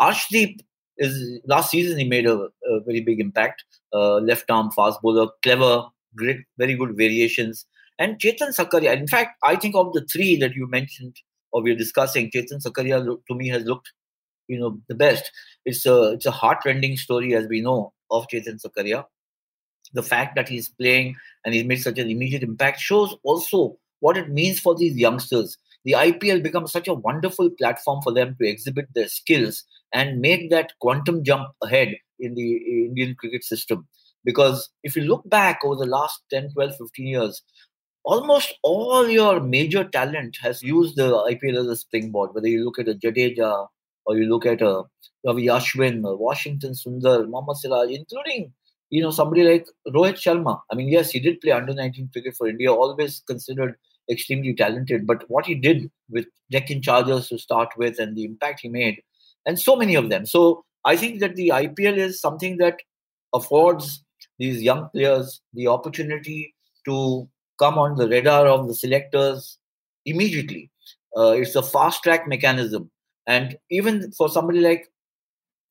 Arshdeep 0.00 0.60
is 0.98 1.40
last 1.46 1.70
season 1.70 1.98
he 1.98 2.04
made 2.04 2.26
a, 2.26 2.48
a 2.66 2.80
very 2.86 3.00
big 3.00 3.20
impact. 3.20 3.64
Uh, 3.92 4.16
left 4.16 4.50
arm 4.50 4.70
fast 4.70 5.00
bowler, 5.02 5.28
clever, 5.42 5.84
great, 6.16 6.38
very 6.58 6.74
good 6.74 6.96
variations. 6.96 7.66
And 7.98 8.18
Chetan 8.18 8.56
Sakaria, 8.56 8.96
in 8.96 9.06
fact, 9.06 9.38
I 9.44 9.56
think 9.56 9.74
of 9.76 9.92
the 9.92 10.04
three 10.12 10.36
that 10.36 10.54
you 10.54 10.66
mentioned 10.66 11.16
or 11.52 11.62
we're 11.62 11.76
discussing, 11.76 12.30
Chetan 12.30 12.64
Sakaria 12.64 13.04
to 13.04 13.34
me 13.34 13.48
has 13.48 13.64
looked, 13.64 13.92
you 14.48 14.58
know, 14.58 14.80
the 14.88 14.94
best. 14.94 15.30
It's 15.64 15.86
a 15.86 16.12
it's 16.12 16.26
a 16.26 16.30
heart-rending 16.30 16.96
story, 16.96 17.34
as 17.34 17.46
we 17.46 17.60
know, 17.60 17.92
of 18.10 18.26
Chetan 18.32 18.60
Sakaria 18.60 19.04
the 19.92 20.02
fact 20.02 20.34
that 20.36 20.48
he's 20.48 20.68
playing 20.68 21.16
and 21.44 21.54
he's 21.54 21.64
made 21.64 21.82
such 21.82 21.98
an 21.98 22.10
immediate 22.10 22.42
impact 22.42 22.80
shows 22.80 23.14
also 23.22 23.76
what 24.00 24.16
it 24.16 24.30
means 24.30 24.58
for 24.58 24.74
these 24.74 24.96
youngsters. 24.96 25.56
The 25.84 25.92
IPL 25.92 26.42
becomes 26.42 26.72
such 26.72 26.88
a 26.88 26.94
wonderful 26.94 27.50
platform 27.50 28.02
for 28.02 28.12
them 28.12 28.36
to 28.40 28.48
exhibit 28.48 28.88
their 28.94 29.08
skills 29.08 29.64
and 29.92 30.20
make 30.20 30.50
that 30.50 30.72
quantum 30.80 31.24
jump 31.24 31.48
ahead 31.62 31.96
in 32.18 32.34
the 32.34 32.86
Indian 32.86 33.14
cricket 33.16 33.44
system. 33.44 33.86
Because 34.24 34.70
if 34.84 34.96
you 34.96 35.02
look 35.02 35.28
back 35.28 35.60
over 35.64 35.76
the 35.76 35.90
last 35.90 36.22
10, 36.30 36.52
12, 36.52 36.76
15 36.76 37.06
years, 37.06 37.42
almost 38.04 38.54
all 38.62 39.08
your 39.08 39.40
major 39.40 39.84
talent 39.84 40.36
has 40.40 40.62
used 40.62 40.96
the 40.96 41.10
IPL 41.10 41.60
as 41.60 41.66
a 41.66 41.76
springboard, 41.76 42.34
whether 42.34 42.48
you 42.48 42.64
look 42.64 42.78
at 42.78 42.88
a 42.88 42.94
Jadeja 42.94 43.66
or 44.06 44.16
you 44.16 44.26
look 44.26 44.46
at 44.46 44.62
a 44.62 44.84
Ravi 45.24 45.46
Ashwin, 45.46 46.00
Washington 46.18 46.72
Sundar, 46.72 47.28
Mohammad 47.28 47.56
Siraj, 47.56 47.90
including 47.90 48.52
you 48.92 49.02
know, 49.02 49.10
somebody 49.10 49.42
like 49.42 49.66
Rohit 49.88 50.16
Sharma. 50.24 50.60
I 50.70 50.74
mean, 50.74 50.88
yes, 50.88 51.10
he 51.10 51.18
did 51.18 51.40
play 51.40 51.52
under 51.52 51.72
19 51.72 52.10
cricket 52.12 52.36
for 52.36 52.46
India, 52.46 52.70
always 52.72 53.22
considered 53.26 53.74
extremely 54.10 54.54
talented. 54.54 55.06
But 55.06 55.24
what 55.30 55.46
he 55.46 55.54
did 55.54 55.90
with 56.10 56.26
Deccan 56.50 56.82
Chargers 56.82 57.28
to 57.30 57.38
start 57.38 57.70
with 57.78 57.98
and 57.98 58.14
the 58.14 58.26
impact 58.26 58.60
he 58.60 58.68
made, 58.68 59.02
and 59.46 59.58
so 59.58 59.76
many 59.76 59.94
of 59.94 60.10
them. 60.10 60.26
So 60.26 60.64
I 60.84 60.96
think 60.96 61.20
that 61.20 61.36
the 61.36 61.52
IPL 61.54 61.96
is 61.96 62.20
something 62.20 62.58
that 62.58 62.80
affords 63.34 64.04
these 64.38 64.62
young 64.62 64.90
players 64.90 65.40
the 65.54 65.68
opportunity 65.68 66.54
to 66.84 67.26
come 67.58 67.78
on 67.78 67.96
the 67.96 68.08
radar 68.08 68.46
of 68.46 68.68
the 68.68 68.74
selectors 68.74 69.58
immediately. 70.04 70.70
Uh, 71.16 71.30
it's 71.30 71.54
a 71.54 71.62
fast 71.62 72.02
track 72.02 72.28
mechanism. 72.28 72.90
And 73.26 73.56
even 73.70 74.12
for 74.12 74.28
somebody 74.28 74.60
like 74.60 74.88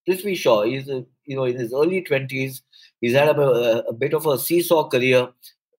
Prithvi 0.07 0.35
Shaw, 0.35 0.63
he's 0.63 0.89
a, 0.89 1.05
you 1.25 1.35
know 1.35 1.45
in 1.45 1.57
his 1.57 1.73
early 1.73 2.01
twenties. 2.01 2.61
He's 3.01 3.13
had 3.13 3.29
a, 3.29 3.87
a, 3.87 3.93
bit 3.93 4.13
of 4.13 4.27
a 4.27 4.37
seesaw 4.37 4.87
career, 4.87 5.29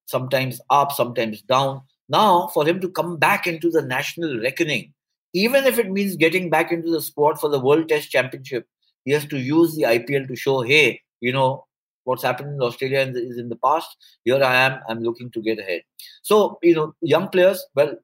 sometimes 0.06 0.60
up, 0.70 0.92
sometimes 0.92 1.40
down. 1.42 1.82
Now, 2.08 2.48
for 2.48 2.66
him 2.66 2.80
to 2.80 2.88
come 2.88 3.16
back 3.16 3.46
into 3.46 3.70
the 3.70 3.80
national 3.82 4.40
reckoning, 4.40 4.92
even 5.32 5.64
if 5.64 5.78
it 5.78 5.90
means 5.90 6.16
getting 6.16 6.50
back 6.50 6.72
into 6.72 6.90
the 6.90 7.00
squad 7.00 7.40
for 7.40 7.48
the 7.48 7.60
World 7.60 7.88
Test 7.88 8.10
Championship, 8.10 8.66
he 9.04 9.12
has 9.12 9.24
to 9.26 9.38
use 9.38 9.74
the 9.74 9.82
IPL 9.82 10.28
to 10.28 10.36
show, 10.36 10.62
hey, 10.62 11.00
you 11.20 11.32
know, 11.32 11.64
what's 12.04 12.22
happened 12.22 12.54
in 12.54 12.60
Australia 12.60 12.98
is 13.14 13.38
in 13.38 13.48
the 13.48 13.56
past. 13.56 13.96
Here 14.24 14.42
I 14.42 14.56
am. 14.56 14.80
I'm 14.88 15.00
looking 15.00 15.30
to 15.30 15.40
get 15.40 15.58
ahead. 15.58 15.82
So, 16.22 16.58
you 16.62 16.74
know, 16.74 16.94
young 17.00 17.28
players, 17.28 17.64
well, 17.74 17.94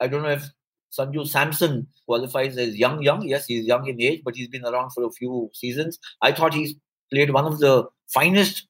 I 0.00 0.08
don't 0.08 0.22
know 0.22 0.30
if 0.30 0.50
Sanju 0.98 1.26
Samson 1.26 1.86
qualifies 2.06 2.56
as 2.56 2.76
young, 2.76 3.02
young. 3.02 3.22
Yes, 3.26 3.46
he's 3.46 3.66
young 3.66 3.86
in 3.86 4.00
age, 4.00 4.22
but 4.24 4.36
he's 4.36 4.48
been 4.48 4.64
around 4.64 4.90
for 4.90 5.04
a 5.04 5.10
few 5.10 5.50
seasons. 5.52 5.98
I 6.22 6.32
thought 6.32 6.54
he's 6.54 6.74
played 7.12 7.30
one 7.30 7.46
of 7.46 7.58
the 7.58 7.86
finest 8.12 8.66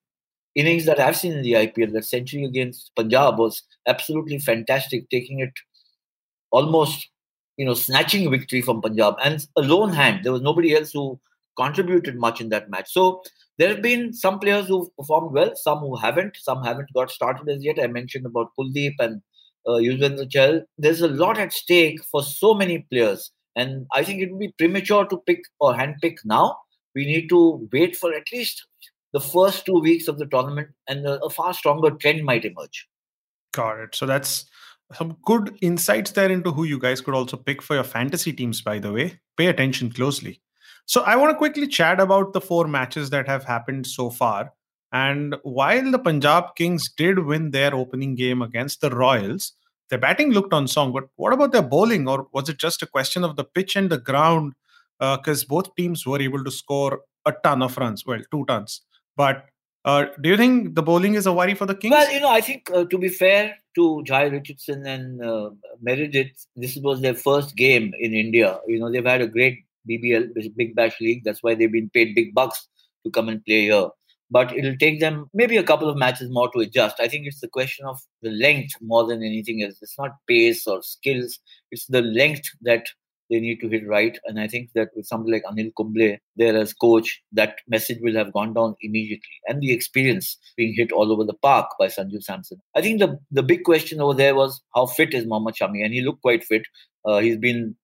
innings 0.54 0.84
that 0.86 1.00
I've 1.00 1.16
seen 1.16 1.32
in 1.32 1.42
the 1.42 1.52
IPL. 1.52 1.92
That 1.92 2.04
century 2.04 2.44
against 2.44 2.90
Punjab 2.96 3.38
was 3.38 3.62
absolutely 3.86 4.38
fantastic, 4.38 5.08
taking 5.10 5.40
it 5.40 5.52
almost, 6.50 7.08
you 7.56 7.64
know, 7.64 7.74
snatching 7.74 8.30
victory 8.30 8.62
from 8.62 8.80
Punjab 8.80 9.16
and 9.22 9.44
a 9.56 9.62
lone 9.62 9.92
hand. 9.92 10.24
There 10.24 10.32
was 10.32 10.42
nobody 10.42 10.74
else 10.74 10.92
who 10.92 11.20
contributed 11.56 12.16
much 12.16 12.40
in 12.40 12.48
that 12.50 12.70
match. 12.70 12.92
So 12.92 13.22
there 13.58 13.68
have 13.68 13.82
been 13.82 14.12
some 14.12 14.38
players 14.40 14.66
who've 14.66 14.94
performed 14.96 15.32
well, 15.32 15.52
some 15.54 15.78
who 15.78 15.96
haven't, 15.96 16.36
some 16.36 16.62
haven't 16.62 16.92
got 16.94 17.10
started 17.10 17.48
as 17.48 17.64
yet. 17.64 17.78
I 17.80 17.86
mentioned 17.86 18.26
about 18.26 18.50
Kuldeep 18.58 18.94
and 18.98 19.22
uh, 19.66 19.72
Yuzvendra 19.72 20.28
Chahal. 20.28 20.62
There's 20.78 21.00
a 21.00 21.08
lot 21.08 21.38
at 21.38 21.52
stake 21.52 22.02
for 22.04 22.22
so 22.22 22.54
many 22.54 22.86
players. 22.90 23.30
And 23.56 23.86
I 23.92 24.02
think 24.02 24.20
it 24.20 24.30
would 24.30 24.40
be 24.40 24.54
premature 24.58 25.06
to 25.06 25.18
pick 25.18 25.40
or 25.60 25.74
handpick 25.74 26.16
now. 26.24 26.56
We 26.94 27.06
need 27.06 27.28
to 27.28 27.68
wait 27.72 27.96
for 27.96 28.12
at 28.12 28.24
least 28.32 28.66
the 29.12 29.20
first 29.20 29.64
two 29.64 29.80
weeks 29.80 30.08
of 30.08 30.18
the 30.18 30.26
tournament, 30.26 30.68
and 30.88 31.06
a, 31.06 31.22
a 31.24 31.30
far 31.30 31.54
stronger 31.54 31.90
trend 31.90 32.24
might 32.24 32.44
emerge. 32.44 32.88
Got 33.52 33.78
it. 33.78 33.94
So 33.94 34.06
that's 34.06 34.46
some 34.92 35.16
good 35.24 35.56
insights 35.62 36.10
there 36.12 36.30
into 36.30 36.50
who 36.52 36.64
you 36.64 36.78
guys 36.78 37.00
could 37.00 37.14
also 37.14 37.36
pick 37.36 37.62
for 37.62 37.74
your 37.74 37.84
fantasy 37.84 38.32
teams, 38.32 38.60
by 38.60 38.78
the 38.78 38.92
way. 38.92 39.20
Pay 39.36 39.46
attention 39.46 39.92
closely. 39.92 40.40
So 40.86 41.02
I 41.02 41.16
want 41.16 41.30
to 41.30 41.38
quickly 41.38 41.66
chat 41.66 42.00
about 42.00 42.32
the 42.32 42.40
four 42.40 42.66
matches 42.66 43.10
that 43.10 43.26
have 43.26 43.44
happened 43.44 43.86
so 43.86 44.10
far. 44.10 44.52
And 44.92 45.36
while 45.42 45.90
the 45.90 45.98
Punjab 45.98 46.54
Kings 46.56 46.92
did 46.96 47.18
win 47.20 47.50
their 47.50 47.74
opening 47.74 48.14
game 48.14 48.42
against 48.42 48.80
the 48.80 48.90
Royals, 48.90 49.52
their 49.90 49.98
batting 49.98 50.32
looked 50.32 50.52
on 50.52 50.68
song. 50.68 50.92
But 50.92 51.04
what 51.16 51.32
about 51.32 51.52
their 51.52 51.62
bowling? 51.62 52.08
Or 52.08 52.28
was 52.32 52.48
it 52.48 52.58
just 52.58 52.82
a 52.82 52.86
question 52.86 53.24
of 53.24 53.36
the 53.36 53.44
pitch 53.44 53.76
and 53.76 53.90
the 53.90 53.98
ground? 53.98 54.52
Because 54.98 55.42
uh, 55.42 55.46
both 55.48 55.74
teams 55.76 56.06
were 56.06 56.20
able 56.20 56.44
to 56.44 56.50
score 56.50 57.00
a 57.26 57.32
ton 57.42 57.62
of 57.62 57.76
runs. 57.76 58.04
Well, 58.06 58.20
two 58.30 58.44
tons. 58.46 58.82
But 59.16 59.46
uh, 59.84 60.06
do 60.20 60.30
you 60.30 60.36
think 60.36 60.74
the 60.74 60.82
bowling 60.82 61.14
is 61.14 61.26
a 61.26 61.32
worry 61.32 61.54
for 61.54 61.66
the 61.66 61.74
Kings? 61.74 61.92
Well, 61.92 62.10
you 62.12 62.20
know, 62.20 62.30
I 62.30 62.40
think 62.40 62.70
uh, 62.72 62.84
to 62.84 62.98
be 62.98 63.08
fair 63.08 63.56
to 63.74 64.04
Jhye 64.06 64.32
Richardson 64.32 64.86
and 64.86 65.22
uh, 65.22 65.50
Meredith, 65.82 66.46
this 66.56 66.76
was 66.76 67.00
their 67.00 67.14
first 67.14 67.54
game 67.56 67.92
in 67.98 68.14
India. 68.14 68.58
You 68.66 68.78
know, 68.78 68.90
they've 68.90 69.04
had 69.04 69.20
a 69.20 69.26
great 69.26 69.64
BBL, 69.88 70.32
Big 70.56 70.74
Bash 70.74 71.00
League. 71.00 71.22
That's 71.24 71.42
why 71.42 71.54
they've 71.54 71.70
been 71.70 71.90
paid 71.90 72.14
big 72.14 72.34
bucks 72.34 72.68
to 73.04 73.10
come 73.10 73.28
and 73.28 73.44
play 73.44 73.62
here. 73.62 73.88
But 74.30 74.56
it'll 74.56 74.76
take 74.78 75.00
them 75.00 75.28
maybe 75.34 75.58
a 75.58 75.62
couple 75.62 75.88
of 75.88 75.98
matches 75.98 76.30
more 76.30 76.50
to 76.52 76.60
adjust. 76.60 76.96
I 76.98 77.08
think 77.08 77.26
it's 77.26 77.40
the 77.40 77.48
question 77.48 77.84
of 77.86 78.00
the 78.22 78.30
length 78.30 78.72
more 78.80 79.06
than 79.06 79.22
anything 79.22 79.62
else. 79.62 79.76
It's 79.82 79.98
not 79.98 80.12
pace 80.26 80.66
or 80.66 80.82
skills, 80.82 81.38
it's 81.70 81.86
the 81.86 82.00
length 82.00 82.48
that 82.62 82.86
they 83.30 83.40
need 83.40 83.60
to 83.60 83.68
hit 83.68 83.86
right. 83.86 84.18
And 84.26 84.38
I 84.38 84.48
think 84.48 84.70
that 84.74 84.90
with 84.94 85.06
somebody 85.06 85.32
like 85.32 85.44
Anil 85.44 85.72
Kumble 85.76 86.16
there 86.36 86.56
as 86.56 86.72
coach, 86.72 87.22
that 87.32 87.56
message 87.68 87.98
will 88.00 88.14
have 88.14 88.32
gone 88.32 88.52
down 88.54 88.74
immediately. 88.80 89.40
And 89.48 89.60
the 89.60 89.72
experience 89.72 90.36
being 90.56 90.74
hit 90.74 90.92
all 90.92 91.12
over 91.12 91.24
the 91.24 91.34
park 91.34 91.70
by 91.78 91.86
Sanju 91.86 92.22
Samson. 92.22 92.60
I 92.74 92.82
think 92.82 93.00
the, 93.00 93.18
the 93.30 93.42
big 93.42 93.64
question 93.64 94.00
over 94.00 94.14
there 94.14 94.34
was 94.34 94.62
how 94.74 94.86
fit 94.86 95.14
is 95.14 95.26
Mohammad 95.26 95.54
Shami? 95.54 95.84
And 95.84 95.94
he 95.94 96.02
looked 96.02 96.22
quite 96.22 96.44
fit. 96.44 96.62
Uh, 97.04 97.18
he's 97.18 97.36
been 97.38 97.76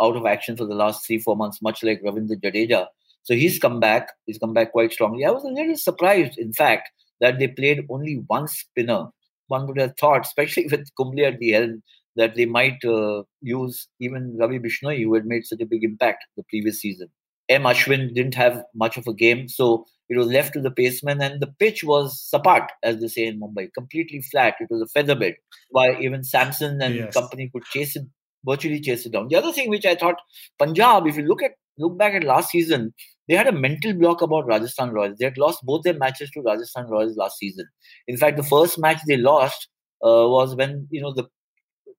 out 0.00 0.16
of 0.16 0.26
action 0.26 0.56
for 0.56 0.66
the 0.66 0.74
last 0.74 1.06
three, 1.06 1.18
four 1.18 1.36
months, 1.36 1.62
much 1.62 1.82
like 1.82 2.02
Ravindra 2.02 2.40
Jadeja. 2.40 2.86
So 3.22 3.34
he's 3.34 3.58
come 3.58 3.80
back. 3.80 4.08
He's 4.26 4.38
come 4.38 4.52
back 4.52 4.72
quite 4.72 4.92
strongly. 4.92 5.24
I 5.24 5.30
was 5.30 5.44
a 5.44 5.48
little 5.48 5.76
surprised, 5.76 6.38
in 6.38 6.52
fact, 6.52 6.90
that 7.20 7.38
they 7.38 7.48
played 7.48 7.86
only 7.88 8.22
one 8.26 8.48
spinner. 8.48 9.06
One 9.48 9.66
would 9.66 9.78
have 9.78 9.94
thought, 9.98 10.20
especially 10.26 10.66
with 10.70 10.88
Kumble 10.96 11.24
at 11.24 11.38
the 11.38 11.52
helm, 11.52 11.82
that 12.16 12.34
they 12.34 12.46
might 12.46 12.84
uh, 12.84 13.22
use 13.40 13.88
even 14.00 14.36
Ravi 14.38 14.58
Bishnoi, 14.58 15.02
who 15.02 15.14
had 15.14 15.26
made 15.26 15.44
such 15.44 15.60
a 15.60 15.66
big 15.66 15.84
impact 15.84 16.24
the 16.36 16.44
previous 16.48 16.80
season. 16.80 17.08
M. 17.48 17.64
Ashwin 17.64 18.14
didn't 18.14 18.34
have 18.34 18.62
much 18.74 18.96
of 18.96 19.06
a 19.06 19.12
game, 19.12 19.48
so 19.48 19.84
it 20.08 20.16
was 20.16 20.28
left 20.28 20.52
to 20.54 20.60
the 20.60 20.70
paceman, 20.70 21.22
and 21.22 21.40
the 21.40 21.52
pitch 21.58 21.84
was 21.84 22.28
sapat, 22.32 22.68
as 22.82 23.00
they 23.00 23.08
say 23.08 23.26
in 23.26 23.40
Mumbai, 23.40 23.68
completely 23.74 24.22
flat. 24.30 24.54
It 24.60 24.68
was 24.70 24.82
a 24.82 24.86
feather 24.86 25.14
bed. 25.14 25.34
Why 25.70 25.98
even 26.00 26.24
Samson 26.24 26.80
and 26.80 26.94
yes. 26.94 27.14
company 27.14 27.50
could 27.52 27.64
chase 27.64 27.96
it 27.96 28.04
virtually 28.44 28.80
chase 28.80 29.06
it 29.06 29.12
down. 29.12 29.28
The 29.28 29.36
other 29.36 29.52
thing 29.52 29.70
which 29.70 29.86
I 29.86 29.94
thought 29.94 30.16
Punjab, 30.58 31.06
if 31.06 31.16
you 31.16 31.22
look 31.22 31.42
at 31.42 31.52
look 31.78 31.98
back 31.98 32.14
at 32.14 32.24
last 32.24 32.50
season, 32.50 32.94
they 33.28 33.34
had 33.34 33.46
a 33.46 33.52
mental 33.52 33.94
block 33.94 34.22
about 34.22 34.46
Rajasthan 34.46 34.90
Royals. 34.90 35.16
They 35.18 35.24
had 35.24 35.38
lost 35.38 35.64
both 35.64 35.82
their 35.82 35.94
matches 35.94 36.30
to 36.32 36.42
Rajasthan 36.42 36.86
Royals 36.86 37.16
last 37.16 37.38
season. 37.38 37.66
In 38.06 38.16
fact, 38.16 38.36
the 38.36 38.42
first 38.42 38.78
match 38.78 38.98
they 39.06 39.16
lost 39.16 39.68
uh, 40.02 40.28
was 40.28 40.54
when 40.54 40.86
you 40.90 41.00
know 41.00 41.12
the 41.12 41.24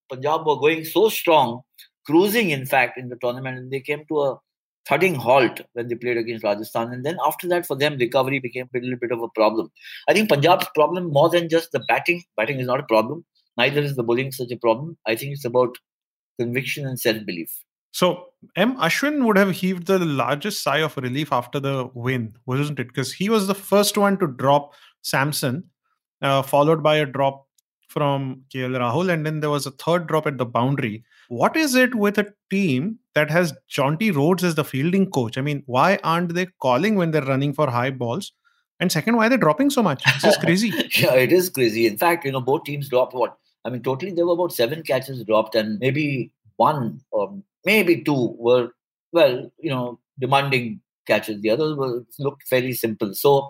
Punjab 0.09 0.45
were 0.45 0.57
going 0.57 0.85
so 0.85 1.09
strong, 1.09 1.61
cruising 2.05 2.49
in 2.51 2.65
fact 2.65 2.97
in 2.97 3.09
the 3.09 3.17
tournament, 3.17 3.57
and 3.57 3.71
they 3.71 3.79
came 3.79 4.03
to 4.07 4.21
a 4.21 4.37
thudding 4.87 5.15
halt 5.15 5.61
when 5.73 5.87
they 5.87 5.95
played 5.95 6.17
against 6.17 6.43
Rajasthan. 6.43 6.91
And 6.93 7.05
then 7.05 7.17
after 7.25 7.47
that, 7.47 7.65
for 7.65 7.75
them, 7.75 7.97
recovery 7.97 8.39
became 8.39 8.69
a 8.73 8.79
little 8.79 8.99
bit 8.99 9.11
of 9.11 9.21
a 9.21 9.29
problem. 9.29 9.71
I 10.07 10.13
think 10.13 10.29
Punjab's 10.29 10.67
problem 10.75 11.11
more 11.11 11.29
than 11.29 11.49
just 11.49 11.71
the 11.71 11.79
batting. 11.87 12.23
Batting 12.37 12.59
is 12.59 12.67
not 12.67 12.79
a 12.79 12.83
problem. 12.83 13.25
Neither 13.57 13.81
is 13.81 13.95
the 13.95 14.03
bowling 14.03 14.31
such 14.31 14.51
a 14.51 14.57
problem. 14.57 14.97
I 15.07 15.15
think 15.15 15.33
it's 15.33 15.45
about 15.45 15.77
conviction 16.39 16.85
and 16.85 16.99
self 16.99 17.25
belief. 17.25 17.49
So 17.91 18.25
M. 18.57 18.75
Ashwin 18.75 19.25
would 19.25 19.37
have 19.37 19.51
heaved 19.51 19.87
the 19.87 19.99
largest 19.99 20.61
sigh 20.61 20.79
of 20.79 20.97
relief 20.97 21.31
after 21.31 21.61
the 21.61 21.89
win, 21.93 22.35
wasn't 22.45 22.79
it? 22.79 22.87
Because 22.87 23.13
he 23.13 23.29
was 23.29 23.47
the 23.47 23.55
first 23.55 23.97
one 23.97 24.17
to 24.19 24.27
drop 24.27 24.73
Samson, 25.01 25.69
uh, 26.21 26.41
followed 26.41 26.83
by 26.83 26.97
a 26.97 27.05
drop 27.05 27.44
from 27.95 28.43
KL 28.53 28.77
Rahul, 28.77 29.11
and 29.11 29.25
then 29.25 29.39
there 29.39 29.49
was 29.49 29.65
a 29.65 29.71
third 29.71 30.07
drop 30.07 30.27
at 30.27 30.37
the 30.37 30.45
boundary. 30.45 31.03
What 31.29 31.55
is 31.55 31.75
it 31.75 31.95
with 31.95 32.17
a 32.17 32.31
team 32.51 32.99
that 33.15 33.31
has 33.31 33.53
Jonty 33.71 34.13
Rhodes 34.13 34.43
as 34.43 34.55
the 34.55 34.63
fielding 34.63 35.09
coach? 35.09 35.37
I 35.37 35.41
mean, 35.41 35.63
why 35.65 35.97
aren't 36.03 36.33
they 36.33 36.47
calling 36.61 36.95
when 36.95 37.11
they're 37.11 37.31
running 37.33 37.53
for 37.53 37.69
high 37.69 37.91
balls? 37.91 38.33
And 38.79 38.91
second, 38.91 39.15
why 39.15 39.27
are 39.27 39.29
they 39.29 39.37
dropping 39.37 39.69
so 39.69 39.81
much? 39.81 40.03
This 40.21 40.25
is 40.33 40.37
crazy. 40.45 40.73
yeah, 40.97 41.13
it 41.13 41.31
is 41.31 41.49
crazy. 41.49 41.87
In 41.87 41.97
fact, 41.97 42.25
you 42.25 42.31
know, 42.33 42.41
both 42.41 42.65
teams 42.65 42.89
dropped 42.89 43.13
what 43.13 43.37
I 43.65 43.71
mean, 43.71 43.81
totally 43.81 44.11
there 44.11 44.27
were 44.27 44.33
about 44.33 44.53
seven 44.53 44.83
catches 44.83 45.23
dropped, 45.23 45.55
and 45.55 45.79
maybe 45.79 46.31
one 46.57 47.01
or 47.11 47.35
maybe 47.65 48.03
two 48.03 48.35
were, 48.37 48.69
well, 49.11 49.51
you 49.59 49.71
know, 49.71 49.99
demanding 50.19 50.81
catches. 51.07 51.41
The 51.41 51.49
others 51.49 51.75
were 51.75 52.05
looked 52.19 52.47
fairly 52.47 52.73
simple. 52.73 53.15
So, 53.15 53.49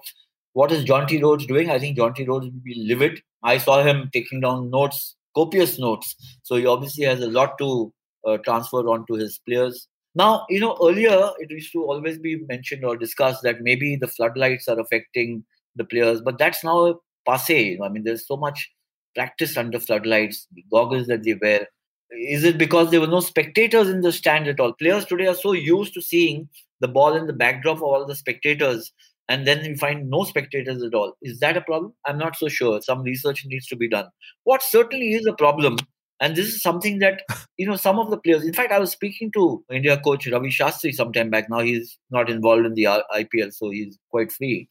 what 0.55 0.71
is 0.71 0.85
Jonty 0.85 1.21
Rhodes 1.21 1.45
doing? 1.45 1.69
I 1.69 1.77
think 1.77 1.97
Jonty 1.97 2.25
Rhodes 2.25 2.45
will 2.45 2.63
be 2.63 2.85
livid. 2.87 3.21
I 3.43 3.57
saw 3.57 3.83
him 3.83 4.09
taking 4.13 4.39
down 4.39 4.69
notes, 4.69 5.17
copious 5.35 5.77
notes. 5.77 6.15
So 6.43 6.55
he 6.55 6.65
obviously 6.65 7.03
has 7.03 7.19
a 7.19 7.27
lot 7.27 7.57
to 7.57 7.93
uh, 8.25 8.37
transfer 8.37 8.77
onto 8.77 9.15
his 9.15 9.37
players. 9.45 9.89
Now, 10.15 10.45
you 10.49 10.61
know, 10.61 10.77
earlier 10.81 11.29
it 11.39 11.51
used 11.51 11.73
to 11.73 11.83
always 11.83 12.19
be 12.19 12.37
mentioned 12.47 12.85
or 12.85 12.95
discussed 12.95 13.43
that 13.43 13.63
maybe 13.63 13.97
the 13.97 14.07
floodlights 14.07 14.69
are 14.69 14.79
affecting 14.79 15.43
the 15.75 15.83
players, 15.83 16.21
but 16.21 16.37
that's 16.37 16.63
now 16.63 17.01
passe. 17.27 17.77
I 17.83 17.89
mean, 17.89 18.05
there's 18.05 18.25
so 18.25 18.37
much 18.37 18.71
practice 19.13 19.57
under 19.57 19.77
floodlights, 19.77 20.47
the 20.53 20.63
goggles 20.71 21.07
that 21.07 21.23
they 21.23 21.33
wear. 21.33 21.67
Is 22.11 22.45
it 22.45 22.57
because 22.57 22.91
there 22.91 23.01
were 23.01 23.07
no 23.07 23.19
spectators 23.19 23.89
in 23.89 23.99
the 23.99 24.13
stand 24.13 24.47
at 24.47 24.61
all? 24.61 24.71
Players 24.71 25.03
today 25.03 25.27
are 25.27 25.35
so 25.35 25.51
used 25.51 25.93
to 25.95 26.01
seeing 26.01 26.47
the 26.79 26.87
ball 26.87 27.13
in 27.13 27.27
the 27.27 27.33
backdrop 27.33 27.77
of 27.77 27.83
all 27.83 28.05
the 28.05 28.15
spectators, 28.15 28.93
and 29.27 29.47
then 29.47 29.61
we 29.61 29.75
find 29.75 30.09
no 30.09 30.23
spectators 30.23 30.83
at 30.83 30.93
all. 30.93 31.13
Is 31.21 31.39
that 31.39 31.57
a 31.57 31.61
problem? 31.61 31.93
I'm 32.05 32.17
not 32.17 32.35
so 32.35 32.47
sure. 32.47 32.81
Some 32.81 33.01
research 33.01 33.45
needs 33.45 33.67
to 33.67 33.75
be 33.75 33.89
done. 33.89 34.07
What 34.43 34.61
certainly 34.61 35.13
is 35.13 35.25
a 35.25 35.33
problem, 35.33 35.77
and 36.19 36.35
this 36.35 36.47
is 36.47 36.61
something 36.61 36.99
that 36.99 37.23
you 37.57 37.67
know 37.67 37.75
some 37.75 37.99
of 37.99 38.11
the 38.11 38.17
players. 38.17 38.43
In 38.43 38.53
fact, 38.53 38.71
I 38.71 38.79
was 38.79 38.91
speaking 38.91 39.31
to 39.33 39.63
India 39.71 39.99
coach 39.99 40.27
Ravi 40.27 40.49
Shastri 40.49 40.93
some 40.93 41.11
time 41.11 41.29
back. 41.29 41.49
Now 41.49 41.59
he's 41.59 41.97
not 42.11 42.29
involved 42.29 42.65
in 42.65 42.73
the 42.75 42.83
IPL, 42.83 43.53
so 43.53 43.69
he's 43.69 43.97
quite 44.11 44.31
free. 44.31 44.69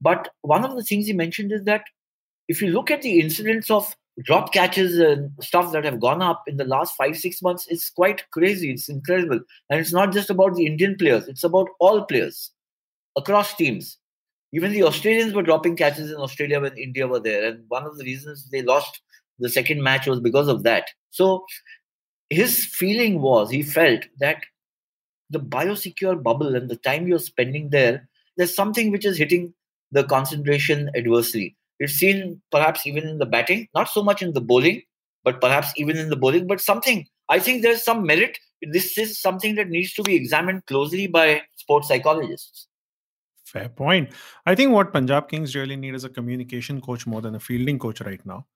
But 0.00 0.30
one 0.42 0.64
of 0.64 0.76
the 0.76 0.82
things 0.82 1.06
he 1.06 1.12
mentioned 1.12 1.52
is 1.52 1.64
that 1.64 1.82
if 2.48 2.62
you 2.62 2.68
look 2.68 2.90
at 2.90 3.02
the 3.02 3.20
incidence 3.20 3.70
of 3.70 3.94
drop 4.24 4.52
catches 4.52 4.98
and 4.98 5.30
stuff 5.40 5.72
that 5.72 5.84
have 5.84 6.00
gone 6.00 6.22
up 6.22 6.42
in 6.46 6.56
the 6.56 6.64
last 6.64 6.94
five, 6.96 7.16
six 7.16 7.40
months 7.42 7.66
is 7.68 7.90
quite 7.90 8.28
crazy. 8.30 8.70
It's 8.70 8.88
incredible. 8.88 9.40
And 9.68 9.78
it's 9.78 9.92
not 9.92 10.12
just 10.12 10.30
about 10.30 10.54
the 10.54 10.66
Indian 10.66 10.96
players, 10.98 11.28
it's 11.28 11.44
about 11.44 11.68
all 11.78 12.04
players 12.04 12.50
across 13.16 13.54
teams. 13.54 13.98
Even 14.52 14.72
the 14.72 14.82
Australians 14.82 15.32
were 15.32 15.42
dropping 15.42 15.76
catches 15.76 16.10
in 16.10 16.16
Australia 16.16 16.60
when 16.60 16.76
India 16.76 17.06
were 17.06 17.20
there. 17.20 17.44
And 17.44 17.64
one 17.68 17.84
of 17.84 17.96
the 17.96 18.04
reasons 18.04 18.48
they 18.50 18.62
lost 18.62 19.00
the 19.38 19.48
second 19.48 19.82
match 19.82 20.06
was 20.06 20.20
because 20.20 20.48
of 20.48 20.64
that. 20.64 20.88
So 21.10 21.44
his 22.28 22.64
feeling 22.64 23.20
was 23.20 23.50
he 23.50 23.62
felt 23.62 24.04
that 24.18 24.44
the 25.30 25.40
biosecure 25.40 26.20
bubble 26.22 26.56
and 26.56 26.68
the 26.68 26.76
time 26.76 27.06
you're 27.06 27.18
spending 27.18 27.70
there, 27.70 28.08
there's 28.36 28.54
something 28.54 28.90
which 28.90 29.04
is 29.04 29.16
hitting 29.16 29.54
the 29.92 30.04
concentration 30.04 30.90
adversely. 30.96 31.56
It's 31.78 31.94
seen 31.94 32.42
perhaps 32.50 32.86
even 32.86 33.08
in 33.08 33.18
the 33.18 33.26
batting, 33.26 33.68
not 33.74 33.88
so 33.88 34.02
much 34.02 34.22
in 34.22 34.34
the 34.34 34.40
bowling, 34.40 34.82
but 35.24 35.40
perhaps 35.40 35.72
even 35.76 35.96
in 35.96 36.10
the 36.10 36.16
bowling, 36.16 36.46
but 36.46 36.60
something. 36.60 37.06
I 37.28 37.38
think 37.38 37.62
there's 37.62 37.82
some 37.82 38.04
merit. 38.04 38.38
This 38.60 38.98
is 38.98 39.20
something 39.20 39.54
that 39.54 39.68
needs 39.68 39.94
to 39.94 40.02
be 40.02 40.14
examined 40.14 40.66
closely 40.66 41.06
by 41.06 41.42
sports 41.56 41.88
psychologists. 41.88 42.66
Fair 43.52 43.68
point. 43.68 44.10
I 44.46 44.54
think 44.54 44.72
what 44.72 44.92
Punjab 44.92 45.28
Kings 45.28 45.56
really 45.56 45.74
need 45.76 45.94
is 45.94 46.04
a 46.04 46.08
communication 46.08 46.80
coach 46.80 47.06
more 47.06 47.20
than 47.20 47.34
a 47.34 47.40
fielding 47.40 47.80
coach 47.80 48.00
right 48.00 48.20
now. 48.24 48.46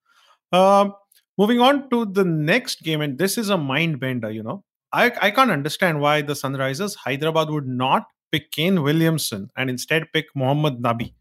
Um, 0.52 0.94
moving 1.36 1.60
on 1.60 1.90
to 1.90 2.06
the 2.06 2.24
next 2.24 2.82
game, 2.82 3.00
and 3.00 3.18
this 3.18 3.36
is 3.36 3.50
a 3.50 3.58
mind 3.58 3.98
bender, 3.98 4.30
you 4.30 4.44
know. 4.44 4.62
I, 4.92 5.10
I 5.20 5.30
can't 5.32 5.50
understand 5.50 6.00
why 6.00 6.22
the 6.22 6.34
Sunrisers 6.34 6.94
Hyderabad 6.94 7.50
would 7.50 7.66
not 7.66 8.06
pick 8.30 8.52
Kane 8.52 8.82
Williamson 8.82 9.50
and 9.56 9.68
instead 9.68 10.12
pick 10.12 10.26
Mohammad 10.36 10.80
Nabi. 10.80 11.14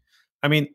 I 0.44 0.46
mean, 0.46 0.68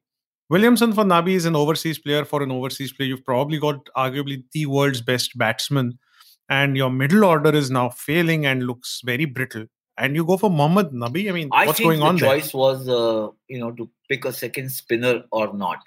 Williamson 0.50 0.92
for 0.92 1.06
Nabi 1.06 1.36
is 1.36 1.46
an 1.46 1.56
overseas 1.56 2.00
player 2.00 2.26
for 2.26 2.44
an 2.44 2.52
overseas 2.52 2.92
player. 2.92 3.08
You've 3.08 3.24
probably 3.24 3.60
got 3.60 3.88
arguably 3.96 4.44
the 4.52 4.66
world's 4.66 5.02
best 5.02 5.38
batsman, 5.38 6.00
and 6.50 6.76
your 6.76 6.90
middle 6.90 7.24
order 7.24 7.56
is 7.56 7.72
now 7.72 7.90
failing 7.90 8.46
and 8.46 8.68
looks 8.68 9.00
very 9.06 9.26
brittle. 9.26 9.68
And 10.00 10.16
you 10.16 10.26
go 10.26 10.38
for 10.38 10.50
Mohammad 10.50 10.92
Nabi. 10.92 11.30
I 11.30 11.34
mean, 11.34 11.50
I 11.52 11.66
what's 11.66 11.80
going 11.80 12.02
on 12.02 12.16
the 12.16 12.22
there? 12.22 12.40
choice 12.40 12.54
was, 12.54 12.88
uh, 12.88 13.30
you 13.50 13.60
know, 13.60 13.72
to 13.72 13.90
pick 14.08 14.24
a 14.24 14.32
second 14.32 14.72
spinner 14.72 15.24
or 15.32 15.54
not. 15.54 15.80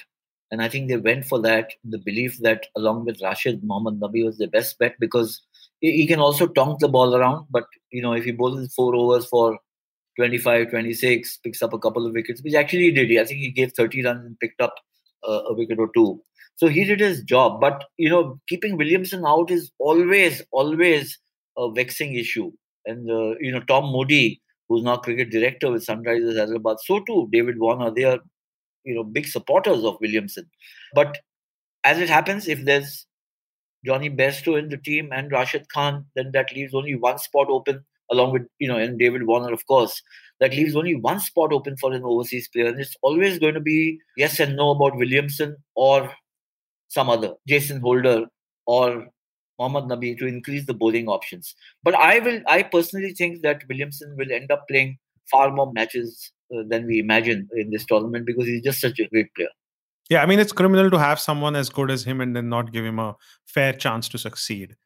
And 0.51 0.61
I 0.61 0.69
think 0.69 0.89
they 0.89 0.99
went 0.99 1.25
for 1.25 1.41
that, 1.41 1.71
the 1.83 1.99
belief 1.99 2.37
that 2.41 2.67
along 2.77 3.07
with 3.07 3.23
Rashid, 3.23 3.65
Mohammad 3.65 4.01
Nabi 4.01 4.23
was 4.23 4.37
the 4.37 4.49
best 4.49 4.79
bet 4.79 4.97
because 5.01 5.41
he 5.81 6.07
can 6.07 6.21
also 6.21 6.47
tonk 6.47 6.81
the 6.81 6.89
ball 6.89 7.17
around. 7.17 7.47
But, 7.51 7.65
you 7.91 8.03
know, 8.03 8.13
if 8.13 8.25
he 8.25 8.33
bowls 8.33 8.73
four 8.75 8.95
overs 8.95 9.27
for 9.27 9.59
25, 10.17 10.69
26, 10.69 11.39
picks 11.39 11.63
up 11.63 11.73
a 11.73 11.79
couple 11.79 12.07
of 12.07 12.13
wickets, 12.13 12.43
which 12.43 12.55
actually 12.55 12.83
he 12.83 12.91
did. 12.91 13.19
I 13.19 13.25
think 13.25 13.41
he 13.41 13.51
gave 13.51 13.73
30 13.73 14.05
runs 14.05 14.27
and 14.27 14.39
picked 14.39 14.61
up 14.61 14.75
uh, 15.27 15.41
a 15.49 15.55
wicket 15.55 15.79
or 15.79 15.91
two. 15.95 16.23
So 16.57 16.69
he 16.69 16.85
did 16.85 17.01
his 17.01 17.23
job. 17.23 17.63
But, 17.63 17.85
you 17.97 18.11
know, 18.11 18.39
keeping 18.47 18.77
Williamson 18.77 19.25
out 19.27 19.51
is 19.51 19.73
always, 19.79 20.43
always 20.53 21.19
a 21.57 21.73
vexing 21.73 22.15
issue. 22.15 22.53
And, 22.87 23.11
uh, 23.11 23.35
you 23.41 23.53
know, 23.53 23.61
Tom 23.61 23.93
Moody, 23.93 24.41
who's 24.69 24.83
now 24.83 24.97
cricket 24.97 25.31
director 25.31 25.71
with 25.71 25.87
Sunrisers 25.87 26.39
Hyderabad, 26.39 26.79
so 26.81 27.01
too 27.01 27.29
David 27.33 27.59
Warner, 27.59 27.91
they 27.91 28.05
are, 28.05 28.19
you 28.85 28.95
know, 28.95 29.05
big 29.05 29.27
supporters 29.27 29.85
of 29.85 29.99
Williamson. 30.01 30.49
But 30.95 31.19
as 31.85 31.99
it 31.99 32.09
happens, 32.09 32.49
if 32.49 32.65
there's 32.65 33.07
Jonny 33.85 34.11
Bairstow 34.11 34.59
in 34.59 34.69
the 34.69 34.77
team 34.77 35.11
and 35.13 35.31
Rashid 35.31 35.69
Khan, 35.69 36.07
then 36.15 36.31
that 36.33 36.55
leaves 36.55 36.75
only 36.75 36.95
one 36.95 37.19
spot 37.19 37.49
open 37.49 37.85
along 38.13 38.33
with 38.33 38.43
you 38.59 38.69
know 38.69 38.77
and 38.77 38.99
David 38.99 39.27
Warner, 39.27 39.53
of 39.53 39.67
course, 39.67 40.01
that 40.41 40.53
leaves 40.53 40.77
only 40.77 40.95
one 40.95 41.19
spot 41.19 41.53
open 41.53 41.77
for 41.77 41.93
an 41.93 42.05
overseas 42.05 42.49
player, 42.49 42.67
and 42.67 42.81
it's 42.81 42.97
always 43.03 43.39
going 43.39 43.55
to 43.55 43.61
be 43.61 43.99
yes 44.17 44.39
and 44.39 44.57
no 44.57 44.71
about 44.71 44.97
Williamson 44.97 45.57
or 45.75 46.13
some 46.89 47.09
other 47.09 47.35
Jason 47.49 47.81
Holder 47.81 48.27
or 48.67 49.09
Mohammad 49.63 49.91
Nabi 49.91 50.19
to 50.19 50.27
increase 50.27 50.67
the 50.67 50.75
bowling 50.75 51.09
options. 51.09 51.55
But 51.83 51.95
I 51.95 52.19
will, 52.19 52.41
I 52.49 52.63
personally 52.65 53.15
think 53.15 53.43
that 53.43 53.63
Williamson 53.69 54.15
will 54.19 54.33
end 54.33 54.51
up 54.51 54.67
playing 54.69 54.99
far 55.31 55.51
more 55.53 55.73
matches 55.73 56.33
uh, 56.55 56.63
than 56.69 56.87
we 56.87 56.99
imagine 56.99 57.49
in 57.57 57.71
this 57.71 57.87
tournament 57.87 58.27
because 58.27 58.47
he's 58.47 58.63
just 58.63 58.81
such 58.81 58.99
a 58.99 59.09
great 59.09 59.35
player. 59.35 59.49
Yeah, 60.11 60.23
I 60.23 60.27
mean, 60.27 60.41
it's 60.41 60.53
criminal 60.53 60.91
to 60.91 60.99
have 60.99 61.21
someone 61.21 61.57
as 61.57 61.71
good 61.71 61.91
as 61.91 62.05
him 62.05 62.21
and 62.21 62.37
then 62.37 62.49
not 62.49 62.73
give 62.73 62.85
him 62.85 62.99
a 62.99 63.15
fair 63.47 63.73
chance 63.73 64.09
to 64.11 64.19
succeed. 64.19 64.77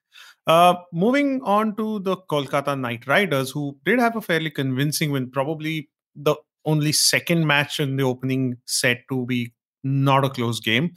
Uh, 0.46 0.74
moving 0.92 1.40
on 1.42 1.74
to 1.76 1.98
the 2.00 2.16
Kolkata 2.16 2.78
Knight 2.78 3.06
Riders, 3.06 3.50
who 3.50 3.76
did 3.84 3.98
have 3.98 4.14
a 4.14 4.20
fairly 4.20 4.50
convincing 4.50 5.10
win, 5.10 5.30
probably 5.30 5.88
the 6.14 6.36
only 6.64 6.92
second 6.92 7.46
match 7.46 7.80
in 7.80 7.96
the 7.96 8.04
opening 8.04 8.56
set 8.66 8.98
to 9.08 9.26
be 9.26 9.52
not 9.82 10.24
a 10.24 10.30
close 10.30 10.60
game. 10.60 10.92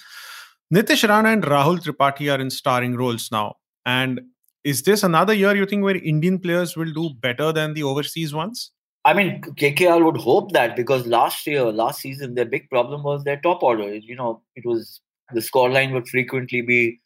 Nitish 0.74 1.08
Rana 1.08 1.30
and 1.30 1.44
Rahul 1.44 1.80
Tripathi 1.80 2.32
are 2.32 2.40
in 2.40 2.52
starring 2.52 2.96
roles 2.96 3.32
now. 3.32 3.56
And 3.86 4.22
is 4.64 4.84
this 4.84 5.04
another 5.04 5.34
year 5.34 5.56
you 5.56 5.66
think 5.66 5.84
where 5.84 5.96
Indian 5.96 6.40
players 6.40 6.76
will 6.76 6.92
do 6.92 7.12
better 7.22 7.52
than 7.52 7.74
the 7.74 7.84
overseas 7.84 8.34
ones? 8.34 8.72
I 9.06 9.14
mean, 9.14 9.42
KKR 9.42 10.04
would 10.04 10.18
hope 10.18 10.52
that 10.52 10.76
because 10.76 11.08
last 11.08 11.48
year, 11.48 11.72
last 11.72 12.02
season, 12.02 12.36
their 12.36 12.46
big 12.46 12.70
problem 12.70 13.04
was 13.04 13.24
their 13.24 13.40
top 13.40 13.64
order. 13.64 13.96
You 13.96 14.16
know, 14.16 14.42
it 14.56 14.66
was 14.66 15.02
the 15.34 15.40
scoreline 15.40 15.94
would 15.94 16.08
frequently 16.10 16.62
be 16.62 17.00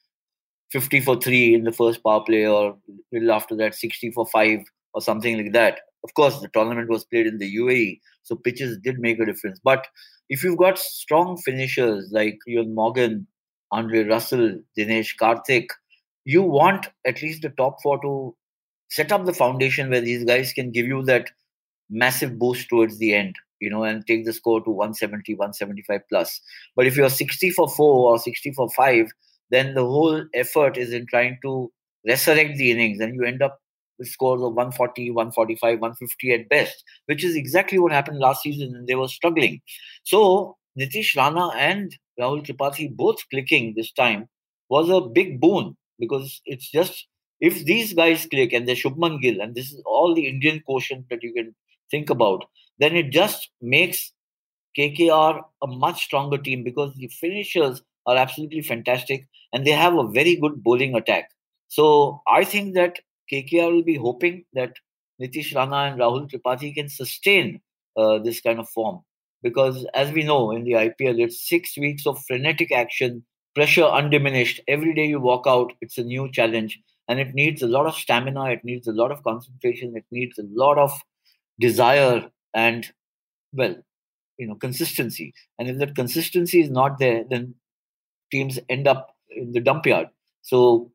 50 0.71 1.01
for 1.01 1.19
3 1.19 1.53
in 1.53 1.63
the 1.65 1.71
first 1.71 2.03
power 2.03 2.23
play 2.23 2.47
or 2.47 2.75
little 3.11 3.31
after 3.31 3.55
that 3.55 3.75
60 3.75 4.11
for 4.11 4.25
5 4.25 4.59
or 4.93 5.01
something 5.01 5.37
like 5.37 5.53
that 5.53 5.81
of 6.03 6.13
course 6.15 6.39
the 6.39 6.47
tournament 6.47 6.89
was 6.89 7.03
played 7.05 7.27
in 7.27 7.37
the 7.37 7.57
uae 7.57 7.99
so 8.23 8.35
pitches 8.35 8.79
did 8.79 8.97
make 8.97 9.19
a 9.19 9.25
difference 9.25 9.59
but 9.63 9.85
if 10.29 10.43
you've 10.43 10.57
got 10.57 10.79
strong 10.79 11.37
finishers 11.37 12.09
like 12.11 12.39
Eoin 12.49 12.73
Morgan, 12.73 13.27
Andre 13.71 14.03
Russell, 14.03 14.59
Dinesh 14.77 15.11
Karthik, 15.21 15.67
you 16.25 16.41
want 16.41 16.87
at 17.05 17.21
least 17.21 17.41
the 17.41 17.49
top 17.49 17.81
four 17.81 18.01
to 18.01 18.35
set 18.89 19.11
up 19.11 19.25
the 19.25 19.33
foundation 19.33 19.89
where 19.89 20.01
these 20.01 20.23
guys 20.23 20.53
can 20.53 20.71
give 20.71 20.85
you 20.85 21.03
that 21.03 21.29
massive 21.89 22.37
boost 22.39 22.69
towards 22.69 22.97
the 22.97 23.13
end, 23.13 23.35
you 23.59 23.69
know, 23.69 23.83
and 23.83 24.05
take 24.05 24.25
the 24.25 24.33
score 24.33 24.63
to 24.63 24.69
170, 24.69 25.33
175 25.33 26.01
plus. 26.09 26.39
But 26.75 26.87
if 26.87 26.95
you're 26.95 27.09
60 27.09 27.49
for 27.51 27.67
four 27.67 28.11
or 28.11 28.19
60 28.19 28.51
for 28.53 28.69
five, 28.69 29.11
then 29.49 29.73
the 29.73 29.85
whole 29.85 30.25
effort 30.33 30.77
is 30.77 30.93
in 30.93 31.05
trying 31.07 31.37
to 31.43 31.71
resurrect 32.07 32.57
the 32.57 32.71
innings 32.71 32.99
and 32.99 33.15
you 33.15 33.23
end 33.23 33.41
up 33.41 33.59
with 33.99 34.07
scores 34.07 34.41
of 34.41 34.53
140 34.53 35.11
145 35.11 35.79
150 35.79 36.33
at 36.33 36.49
best 36.49 36.83
which 37.05 37.23
is 37.23 37.35
exactly 37.35 37.77
what 37.77 37.91
happened 37.91 38.19
last 38.19 38.41
season 38.41 38.75
and 38.75 38.87
they 38.87 38.95
were 38.95 39.07
struggling 39.07 39.61
so 40.03 40.57
nitish 40.77 41.15
rana 41.15 41.49
and 41.55 41.95
rahul 42.19 42.43
tripathi 42.45 42.93
both 42.93 43.17
clicking 43.29 43.73
this 43.75 43.91
time 43.91 44.27
was 44.69 44.89
a 44.89 44.99
big 44.99 45.39
boon 45.39 45.77
because 45.99 46.41
it's 46.45 46.69
just 46.69 47.07
if 47.39 47.65
these 47.65 47.93
guys 47.93 48.25
click 48.25 48.53
and 48.53 48.67
they're 48.67 48.75
Shubman 48.75 49.21
Gill 49.21 49.41
and 49.41 49.55
this 49.55 49.71
is 49.71 49.81
all 49.85 50.15
the 50.15 50.27
Indian 50.27 50.61
quotient 50.65 51.05
that 51.09 51.23
you 51.23 51.33
can 51.33 51.53
think 51.91 52.09
about, 52.09 52.45
then 52.79 52.95
it 52.95 53.09
just 53.09 53.49
makes 53.61 54.13
KKR 54.77 55.41
a 55.61 55.67
much 55.67 56.03
stronger 56.03 56.37
team 56.37 56.63
because 56.63 56.93
the 56.95 57.07
finishers 57.07 57.81
are 58.05 58.17
absolutely 58.17 58.61
fantastic 58.61 59.27
and 59.51 59.65
they 59.65 59.71
have 59.71 59.93
a 59.93 60.07
very 60.07 60.35
good 60.35 60.63
bowling 60.63 60.95
attack. 60.95 61.29
So 61.67 62.21
I 62.27 62.43
think 62.43 62.75
that 62.75 62.99
KKR 63.31 63.71
will 63.71 63.83
be 63.83 63.95
hoping 63.95 64.45
that 64.53 64.73
Nitish 65.21 65.55
Rana 65.55 65.91
and 65.91 65.99
Rahul 65.99 66.29
Tripathi 66.29 66.73
can 66.73 66.89
sustain 66.89 67.61
uh, 67.95 68.19
this 68.19 68.41
kind 68.41 68.59
of 68.59 68.69
form 68.69 69.01
because, 69.41 69.85
as 69.93 70.11
we 70.11 70.23
know 70.23 70.51
in 70.51 70.63
the 70.63 70.71
IPL, 70.71 71.19
it's 71.19 71.47
six 71.47 71.77
weeks 71.77 72.07
of 72.07 72.23
frenetic 72.25 72.71
action, 72.71 73.23
pressure 73.55 73.85
undiminished. 73.85 74.61
Every 74.67 74.93
day 74.93 75.05
you 75.05 75.19
walk 75.19 75.45
out, 75.47 75.73
it's 75.81 75.97
a 75.97 76.03
new 76.03 76.31
challenge, 76.31 76.79
and 77.07 77.19
it 77.19 77.33
needs 77.33 77.61
a 77.61 77.67
lot 77.67 77.85
of 77.85 77.95
stamina, 77.95 78.51
it 78.51 78.63
needs 78.63 78.87
a 78.87 78.93
lot 78.93 79.11
of 79.11 79.23
concentration, 79.23 79.95
it 79.95 80.05
needs 80.11 80.37
a 80.39 80.45
lot 80.51 80.77
of 80.77 80.91
desire 81.59 82.29
and, 82.53 82.91
well, 83.53 83.75
you 84.37 84.47
know, 84.47 84.55
consistency. 84.55 85.33
And 85.59 85.69
if 85.69 85.77
that 85.77 85.95
consistency 85.95 86.61
is 86.61 86.69
not 86.69 86.99
there, 86.99 87.23
then 87.29 87.55
teams 88.31 88.59
end 88.69 88.87
up 88.87 89.15
in 89.29 89.51
the 89.51 89.59
dump 89.59 89.85
yard. 89.85 90.07
So 90.41 90.91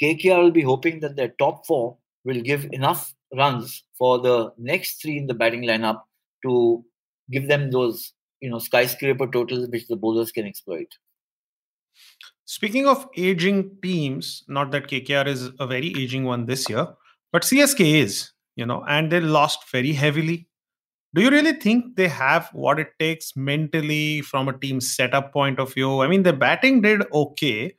KKR 0.00 0.42
will 0.42 0.50
be 0.50 0.62
hoping 0.62 1.00
that 1.00 1.16
their 1.16 1.34
top 1.38 1.66
four 1.66 1.96
will 2.24 2.40
give 2.40 2.66
enough 2.72 3.14
runs 3.36 3.84
for 3.98 4.18
the 4.18 4.52
next 4.58 5.00
three 5.02 5.18
in 5.18 5.26
the 5.26 5.34
batting 5.34 5.62
lineup 5.62 6.02
to 6.44 6.84
give 7.30 7.48
them 7.48 7.70
those 7.70 8.12
you 8.40 8.50
know 8.50 8.58
skyscraper 8.58 9.26
totals 9.26 9.68
which 9.68 9.86
the 9.88 9.96
bowlers 9.96 10.32
can 10.32 10.46
exploit. 10.46 10.88
Speaking 12.50 12.86
of 12.86 13.06
aging 13.16 13.76
teams, 13.82 14.42
not 14.48 14.70
that 14.72 14.88
KKR 14.88 15.26
is 15.26 15.50
a 15.60 15.66
very 15.66 15.94
aging 15.96 16.24
one 16.24 16.46
this 16.46 16.68
year, 16.68 16.86
but 17.32 17.42
CSK 17.42 17.94
is, 17.94 18.32
you 18.56 18.66
know, 18.66 18.84
and 18.88 19.12
they 19.12 19.20
lost 19.20 19.70
very 19.70 19.92
heavily 19.92 20.48
do 21.12 21.22
you 21.22 21.30
really 21.30 21.52
think 21.52 21.96
they 21.96 22.06
have 22.06 22.48
what 22.52 22.78
it 22.78 22.92
takes 23.00 23.36
mentally 23.36 24.20
from 24.20 24.48
a 24.48 24.56
team 24.56 24.80
setup 24.80 25.32
point 25.32 25.58
of 25.58 25.74
view? 25.74 26.02
I 26.02 26.06
mean, 26.06 26.22
the 26.22 26.32
batting 26.32 26.82
did 26.82 27.02
okay, 27.12 27.74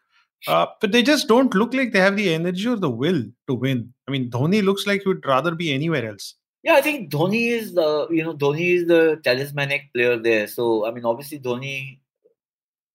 uh, 0.47 0.65
but 0.81 0.91
they 0.91 1.01
just 1.01 1.29
don't 1.29 1.53
look 1.53 1.73
like 1.73 1.93
they 1.93 1.99
have 1.99 2.17
the 2.17 2.33
energy 2.33 2.67
or 2.67 2.75
the 2.75 2.89
will 2.89 3.23
to 3.47 3.53
win. 3.53 3.93
I 4.07 4.11
mean, 4.11 4.29
Dhoni 4.29 4.61
looks 4.61 4.85
like 4.85 5.03
he 5.03 5.07
would 5.07 5.25
rather 5.25 5.55
be 5.55 5.73
anywhere 5.73 6.09
else. 6.09 6.35
Yeah, 6.63 6.73
I 6.73 6.81
think 6.81 7.09
Dhoni 7.09 7.51
is 7.51 7.73
the 7.73 8.07
you 8.11 8.23
know 8.23 8.33
Dhoni 8.33 8.75
is 8.75 8.87
the 8.87 9.21
talismanic 9.23 9.93
player 9.93 10.17
there. 10.17 10.47
So 10.47 10.85
I 10.85 10.91
mean, 10.91 11.05
obviously 11.05 11.39
Dhoni 11.39 11.99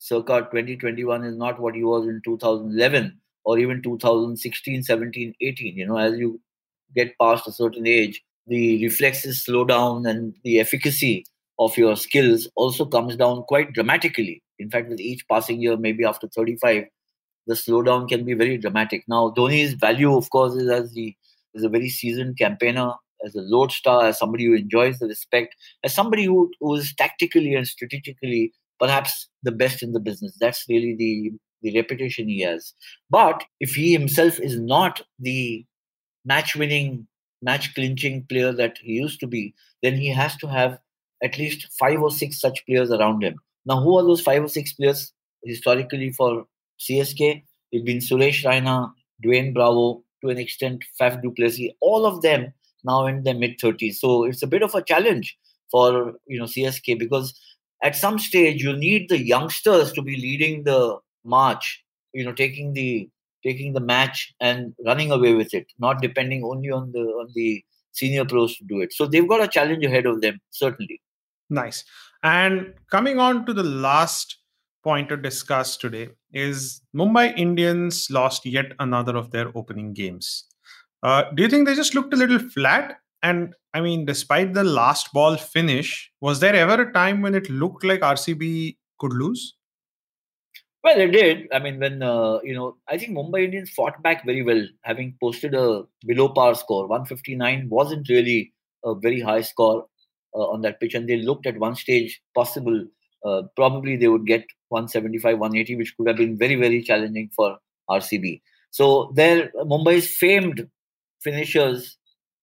circa 0.07 0.41
2021 0.53 1.25
is 1.25 1.37
not 1.37 1.59
what 1.61 1.75
he 1.75 1.83
was 1.83 2.07
in 2.07 2.21
2011 2.25 3.21
or 3.45 3.59
even 3.59 3.83
2016, 3.83 4.83
17, 4.83 5.35
18. 5.41 5.77
You 5.77 5.87
know, 5.87 5.99
as 5.99 6.17
you 6.17 6.41
get 6.95 7.19
past 7.21 7.49
a 7.49 7.53
certain 7.53 7.87
age, 7.87 8.23
the 8.47 8.83
reflexes 8.85 9.43
slow 9.43 9.65
down 9.65 10.07
and 10.07 10.35
the 10.45 10.61
efficacy 10.61 11.27
of 11.59 11.77
your 11.77 11.97
skills 11.97 12.49
also 12.55 12.85
comes 12.85 13.17
down 13.17 13.43
quite 13.45 13.73
dramatically. 13.73 14.43
In 14.61 14.71
fact, 14.71 14.89
with 14.89 15.01
each 15.01 15.27
passing 15.29 15.61
year, 15.61 15.77
maybe 15.77 16.05
after 16.05 16.29
35, 16.29 16.85
the 17.49 17.55
slowdown 17.55 18.09
can 18.09 18.25
be 18.25 18.35
very 18.35 18.59
dramatic. 18.59 19.05
Now, 19.09 19.33
Dhoni's 19.37 19.75
value, 19.75 20.17
of 20.17 20.31
course, 20.31 20.55
is 20.55 20.69
as 20.69 20.93
the 20.93 21.15
as 21.57 21.65
a 21.65 21.69
very 21.69 21.89
seasoned 21.89 22.37
campaigner, 22.39 22.93
as 23.25 23.35
a 23.35 23.41
lodestar, 23.41 24.07
as 24.07 24.19
somebody 24.19 24.45
who 24.45 24.55
enjoys 24.55 24.99
the 24.99 25.07
respect, 25.07 25.57
as 25.83 25.95
somebody 25.95 26.25
who, 26.25 26.51
who 26.61 26.75
is 26.75 26.95
tactically 26.95 27.55
and 27.55 27.67
strategically 27.67 28.53
perhaps 28.79 29.29
the 29.47 29.53
best 29.53 29.83
in 29.83 29.93
the 29.93 30.01
business. 30.01 30.37
That's 30.39 30.67
really 30.69 30.95
the 30.95 31.33
the 31.63 31.75
reputation 31.75 32.29
he 32.29 32.43
has. 32.43 32.75
But 33.09 33.43
if 33.61 33.75
he 33.75 33.93
himself 33.93 34.39
is 34.39 34.61
not 34.61 35.03
the 35.19 35.65
match 36.25 36.55
winning, 36.55 37.07
match 37.41 37.75
clinching 37.75 38.27
player 38.29 38.53
that 38.53 38.77
he 38.83 38.93
used 38.93 39.21
to 39.21 39.27
be, 39.27 39.55
then 39.83 39.95
he 39.95 40.09
has 40.09 40.37
to 40.37 40.47
have 40.47 40.79
at 41.23 41.39
least 41.39 41.69
five 41.79 42.03
or 42.03 42.11
six 42.11 42.39
such 42.41 42.65
players 42.67 42.91
around 42.91 43.23
him. 43.23 43.37
Now, 43.65 43.81
who 43.81 43.97
are 43.97 44.03
those 44.03 44.21
five 44.21 44.45
or 44.45 44.49
six 44.49 44.75
players 44.75 45.13
historically 45.43 46.11
for 46.13 46.47
CSK? 46.79 47.43
It's 47.73 47.85
been 47.85 47.99
Suresh 47.99 48.45
Raina, 48.45 48.93
Dwayne 49.25 49.55
Bravo, 49.55 50.05
to 50.23 50.31
an 50.31 50.39
extent, 50.39 50.85
Faf 51.01 51.23
du 51.23 51.33
Plessis, 51.33 51.73
all 51.81 52.07
of 52.07 52.23
them 52.23 52.53
now 52.85 53.07
in 53.07 53.23
their 53.25 53.35
mid 53.35 53.59
30s. 53.59 53.97
So 53.97 54.25
it's 54.25 54.43
a 54.43 54.47
bit 54.47 54.63
of 54.63 54.75
a 54.75 54.83
challenge 54.83 55.37
for 55.71 56.15
you 56.27 56.39
know 56.39 56.45
CSK 56.45 56.99
because 56.99 57.39
at 57.87 57.97
some 58.05 58.19
stage 58.19 58.63
you'll 58.63 58.85
need 58.89 59.09
the 59.09 59.21
youngsters 59.35 59.93
to 59.93 60.03
be 60.03 60.17
leading 60.17 60.65
the 60.65 60.81
march, 61.25 61.85
you 62.13 62.25
know, 62.25 62.33
taking 62.33 62.73
the 62.73 63.09
taking 63.43 63.73
the 63.73 63.81
match 63.81 64.35
and 64.41 64.75
running 64.85 65.13
away 65.13 65.35
with 65.35 65.55
it, 65.55 65.67
not 65.79 66.03
depending 66.03 66.45
only 66.45 66.71
on 66.71 66.91
the 66.93 67.05
on 67.21 67.29
the 67.35 67.65
senior 67.93 68.25
pros 68.25 68.57
to 68.57 68.65
do 68.65 68.81
it. 68.81 68.93
So 68.93 69.07
they've 69.07 69.29
got 69.35 69.43
a 69.43 69.49
challenge 69.49 69.85
ahead 69.85 70.07
of 70.07 70.21
them, 70.21 70.41
certainly. 70.51 71.01
Nice. 71.49 71.85
And 72.23 72.75
coming 72.91 73.21
on 73.21 73.47
to 73.47 73.55
the 73.55 73.63
last 73.63 74.39
point 74.83 75.09
to 75.11 75.17
discuss 75.17 75.77
today 75.77 76.09
is 76.33 76.81
Mumbai 76.95 77.37
Indians 77.39 78.09
lost 78.11 78.47
yet 78.47 78.73
another 78.81 79.17
of 79.17 79.31
their 79.31 79.57
opening 79.57 79.93
games. 79.93 80.45
Uh, 81.03 81.25
do 81.35 81.43
you 81.43 81.49
think 81.49 81.67
they 81.67 81.75
just 81.75 81.95
looked 81.95 82.13
a 82.13 82.17
little 82.17 82.39
flat? 82.39 82.99
And 83.27 83.55
I 83.75 83.81
mean, 83.81 84.05
despite 84.05 84.55
the 84.55 84.63
last 84.63 85.13
ball 85.13 85.37
finish, 85.37 86.13
was 86.21 86.39
there 86.39 86.55
ever 86.55 86.83
a 86.83 86.93
time 86.93 87.23
when 87.23 87.35
it 87.35 87.51
looked 87.51 87.83
like 87.83 88.01
RCB 88.01 88.77
could 89.01 89.13
lose? 89.13 89.55
Well, 90.85 91.01
it 91.01 91.09
did. 91.09 91.49
I 91.53 91.59
mean, 91.59 91.81
when 91.81 92.05
uh, 92.05 92.39
you 92.45 92.55
know, 92.55 92.77
I 92.87 92.97
think 92.97 93.17
Mumbai 93.19 93.47
Indians 93.47 93.71
fought 93.71 94.01
back 94.01 94.25
very 94.25 94.43
well, 94.43 94.65
having 94.83 95.17
posted 95.21 95.55
a 95.55 95.83
below 96.07 96.29
par 96.29 96.55
score. 96.55 96.87
159 96.87 97.69
wasn't 97.69 98.09
really 98.09 98.53
a 98.85 98.95
very 98.95 99.21
high 99.21 99.41
score 99.41 99.87
uh, 100.33 100.47
on 100.53 100.61
that 100.61 100.79
pitch, 100.79 100.95
and 100.95 101.09
they 101.09 101.17
looked 101.17 101.47
at 101.47 101.59
one 101.59 101.75
stage 101.75 102.23
possible. 102.33 102.87
Uh, 103.25 103.43
probably 103.57 103.97
they 103.97 104.07
would 104.07 104.25
get 104.25 104.47
175, 104.69 105.41
180, 105.41 105.75
which 105.75 105.97
could 105.97 106.07
have 106.07 106.17
been 106.17 106.39
very, 106.39 106.55
very 106.55 106.81
challenging 106.81 107.29
for 107.35 107.59
RCB. 107.91 108.41
So 108.71 109.13
their 109.17 109.51
Mumbai's 109.73 110.07
famed 110.07 110.69
finishers 111.25 111.97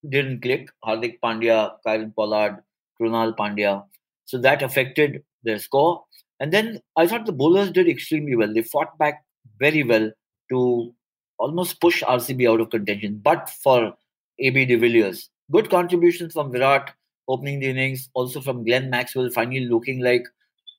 didn't 0.09 0.41
click. 0.41 0.69
Hardik 0.85 1.19
Pandya, 1.21 1.73
Kieron 1.85 2.13
Pollard, 2.15 2.63
Krunal 2.99 3.35
Pandya. 3.35 3.83
So 4.25 4.37
that 4.39 4.61
affected 4.61 5.23
their 5.43 5.59
score. 5.59 6.03
And 6.39 6.51
then 6.51 6.81
I 6.97 7.07
thought 7.07 7.25
the 7.25 7.31
bowlers 7.31 7.71
did 7.71 7.87
extremely 7.87 8.35
well. 8.35 8.53
They 8.53 8.63
fought 8.63 8.97
back 8.97 9.23
very 9.59 9.83
well 9.83 10.11
to 10.49 10.93
almost 11.37 11.79
push 11.79 12.03
RCB 12.03 12.49
out 12.49 12.61
of 12.61 12.69
contention. 12.69 13.19
But 13.23 13.49
for 13.49 13.93
AB 14.39 14.65
de 14.65 14.75
Villiers, 14.75 15.29
good 15.51 15.69
contributions 15.69 16.33
from 16.33 16.51
Virat 16.51 16.93
opening 17.27 17.59
the 17.59 17.67
innings, 17.67 18.09
also 18.13 18.41
from 18.41 18.65
Glenn 18.65 18.89
Maxwell 18.89 19.29
finally 19.29 19.65
looking 19.65 20.01
like 20.01 20.25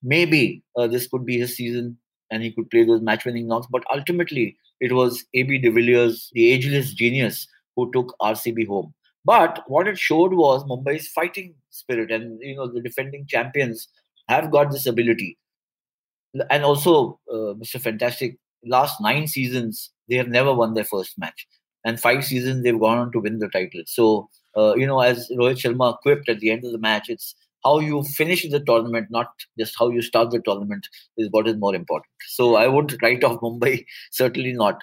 maybe 0.03 0.63
uh, 0.77 0.87
this 0.87 1.07
could 1.07 1.25
be 1.25 1.39
his 1.39 1.57
season 1.57 1.97
and 2.31 2.43
he 2.43 2.53
could 2.53 2.71
play 2.71 2.85
those 2.85 3.01
match 3.01 3.25
winning 3.25 3.49
knocks. 3.49 3.67
But 3.71 3.85
ultimately, 3.93 4.57
it 4.81 4.93
was 4.93 5.25
AB 5.35 5.59
de 5.59 5.71
Villiers, 5.71 6.31
the 6.35 6.53
ageless 6.53 6.93
genius, 6.93 7.47
who 7.77 7.91
took 7.93 8.15
RCB 8.21 8.67
home. 8.67 8.93
But 9.25 9.65
what 9.67 9.89
it 9.89 9.99
showed 9.99 10.35
was 10.35 10.65
Mumbai's 10.65 11.09
fighting 11.09 11.55
spirit, 11.71 12.11
and 12.11 12.39
you 12.43 12.57
know 12.57 12.67
the 12.67 12.81
defending 12.81 13.27
champions 13.27 13.89
have 14.29 14.51
got 14.51 14.71
this 14.71 14.87
ability 14.87 15.39
and 16.51 16.65
also 16.65 17.19
uh, 17.31 17.55
Mr. 17.55 17.81
Fantastic, 17.81 18.39
last 18.65 19.01
nine 19.01 19.27
seasons 19.27 19.91
they 20.09 20.17
have 20.17 20.29
never 20.29 20.53
won 20.53 20.75
their 20.75 20.85
first 20.85 21.19
match, 21.19 21.47
and 21.85 22.01
five 22.01 22.25
seasons 22.25 22.63
they've 22.63 22.79
gone 22.79 22.99
on 22.99 23.13
to 23.13 23.21
win 23.21 23.39
the 23.39 23.49
title. 23.49 23.83
So 23.87 24.29
uh, 24.57 24.75
you 24.77 24.87
know, 24.87 25.01
as 25.01 25.31
Rohit 25.31 25.57
Sharma 25.57 25.99
quipped 26.01 26.29
at 26.29 26.41
the 26.41 26.51
end 26.51 26.65
of 26.65 26.73
the 26.73 26.79
match, 26.79 27.09
it's 27.09 27.35
how 27.65 27.79
you 27.79 28.03
finish 28.03 28.49
the 28.49 28.61
tournament, 28.61 29.09
not 29.11 29.29
just 29.59 29.75
how 29.79 29.89
you 29.89 30.03
start 30.03 30.31
the 30.31 30.41
tournament, 30.41 30.87
is 31.17 31.29
what 31.31 31.49
is 31.49 31.57
more 31.57 31.75
important. 31.75 32.11
So 32.29 32.57
I 32.57 32.69
would 32.69 32.97
write 33.03 33.25
off 33.25 33.41
Mumbai, 33.41 33.85
certainly 34.13 34.53
not. 34.53 34.83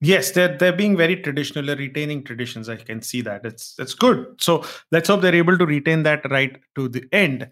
Yes, 0.00 0.32
they're 0.32 0.56
they're 0.56 0.76
being 0.76 0.96
very 0.96 1.16
traditional, 1.16 1.64
they're 1.64 1.76
retaining 1.76 2.22
traditions. 2.22 2.68
I 2.68 2.76
can 2.76 3.00
see 3.00 3.22
that. 3.22 3.46
It's 3.46 3.74
it's 3.78 3.94
good. 3.94 4.26
So 4.38 4.64
let's 4.92 5.08
hope 5.08 5.22
they're 5.22 5.34
able 5.34 5.56
to 5.56 5.64
retain 5.64 6.02
that 6.02 6.30
right 6.30 6.58
to 6.74 6.88
the 6.88 7.04
end. 7.12 7.48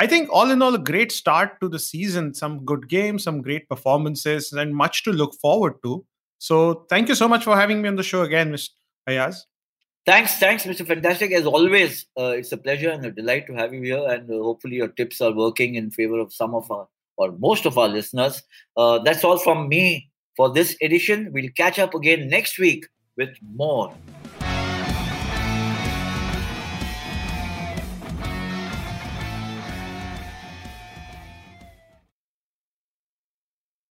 I 0.00 0.06
think 0.06 0.28
all 0.32 0.50
in 0.50 0.60
all, 0.62 0.74
a 0.74 0.78
great 0.78 1.12
start 1.12 1.60
to 1.60 1.68
the 1.68 1.78
season. 1.78 2.34
Some 2.34 2.64
good 2.64 2.88
games, 2.88 3.22
some 3.22 3.42
great 3.42 3.68
performances, 3.68 4.52
and 4.52 4.74
much 4.74 5.04
to 5.04 5.12
look 5.12 5.34
forward 5.40 5.74
to. 5.84 6.04
So, 6.38 6.86
thank 6.90 7.08
you 7.08 7.14
so 7.14 7.28
much 7.28 7.44
for 7.44 7.56
having 7.56 7.80
me 7.80 7.88
on 7.88 7.96
the 7.96 8.02
show 8.02 8.22
again, 8.22 8.50
Mr. 8.52 8.70
Ayaz. 9.06 9.46
Thanks, 10.04 10.36
thanks, 10.38 10.64
Mr. 10.64 10.86
Fantastic. 10.86 11.32
As 11.32 11.46
always, 11.46 12.06
uh, 12.18 12.34
it's 12.36 12.52
a 12.52 12.58
pleasure 12.58 12.90
and 12.90 13.04
a 13.06 13.10
delight 13.10 13.46
to 13.46 13.54
have 13.54 13.72
you 13.72 13.82
here. 13.82 14.04
And 14.08 14.28
uh, 14.30 14.42
hopefully, 14.42 14.76
your 14.76 14.88
tips 14.88 15.20
are 15.20 15.32
working 15.32 15.76
in 15.76 15.90
favor 15.90 16.18
of 16.18 16.32
some 16.32 16.54
of 16.54 16.70
our 16.70 16.88
or 17.16 17.32
most 17.38 17.64
of 17.64 17.78
our 17.78 17.88
listeners. 17.88 18.42
Uh, 18.76 18.98
that's 18.98 19.22
all 19.22 19.38
from 19.38 19.68
me 19.68 20.10
for 20.36 20.52
this 20.52 20.76
edition. 20.82 21.30
We'll 21.32 21.50
catch 21.56 21.78
up 21.78 21.94
again 21.94 22.28
next 22.28 22.58
week 22.58 22.86
with 23.16 23.36
more. 23.54 23.94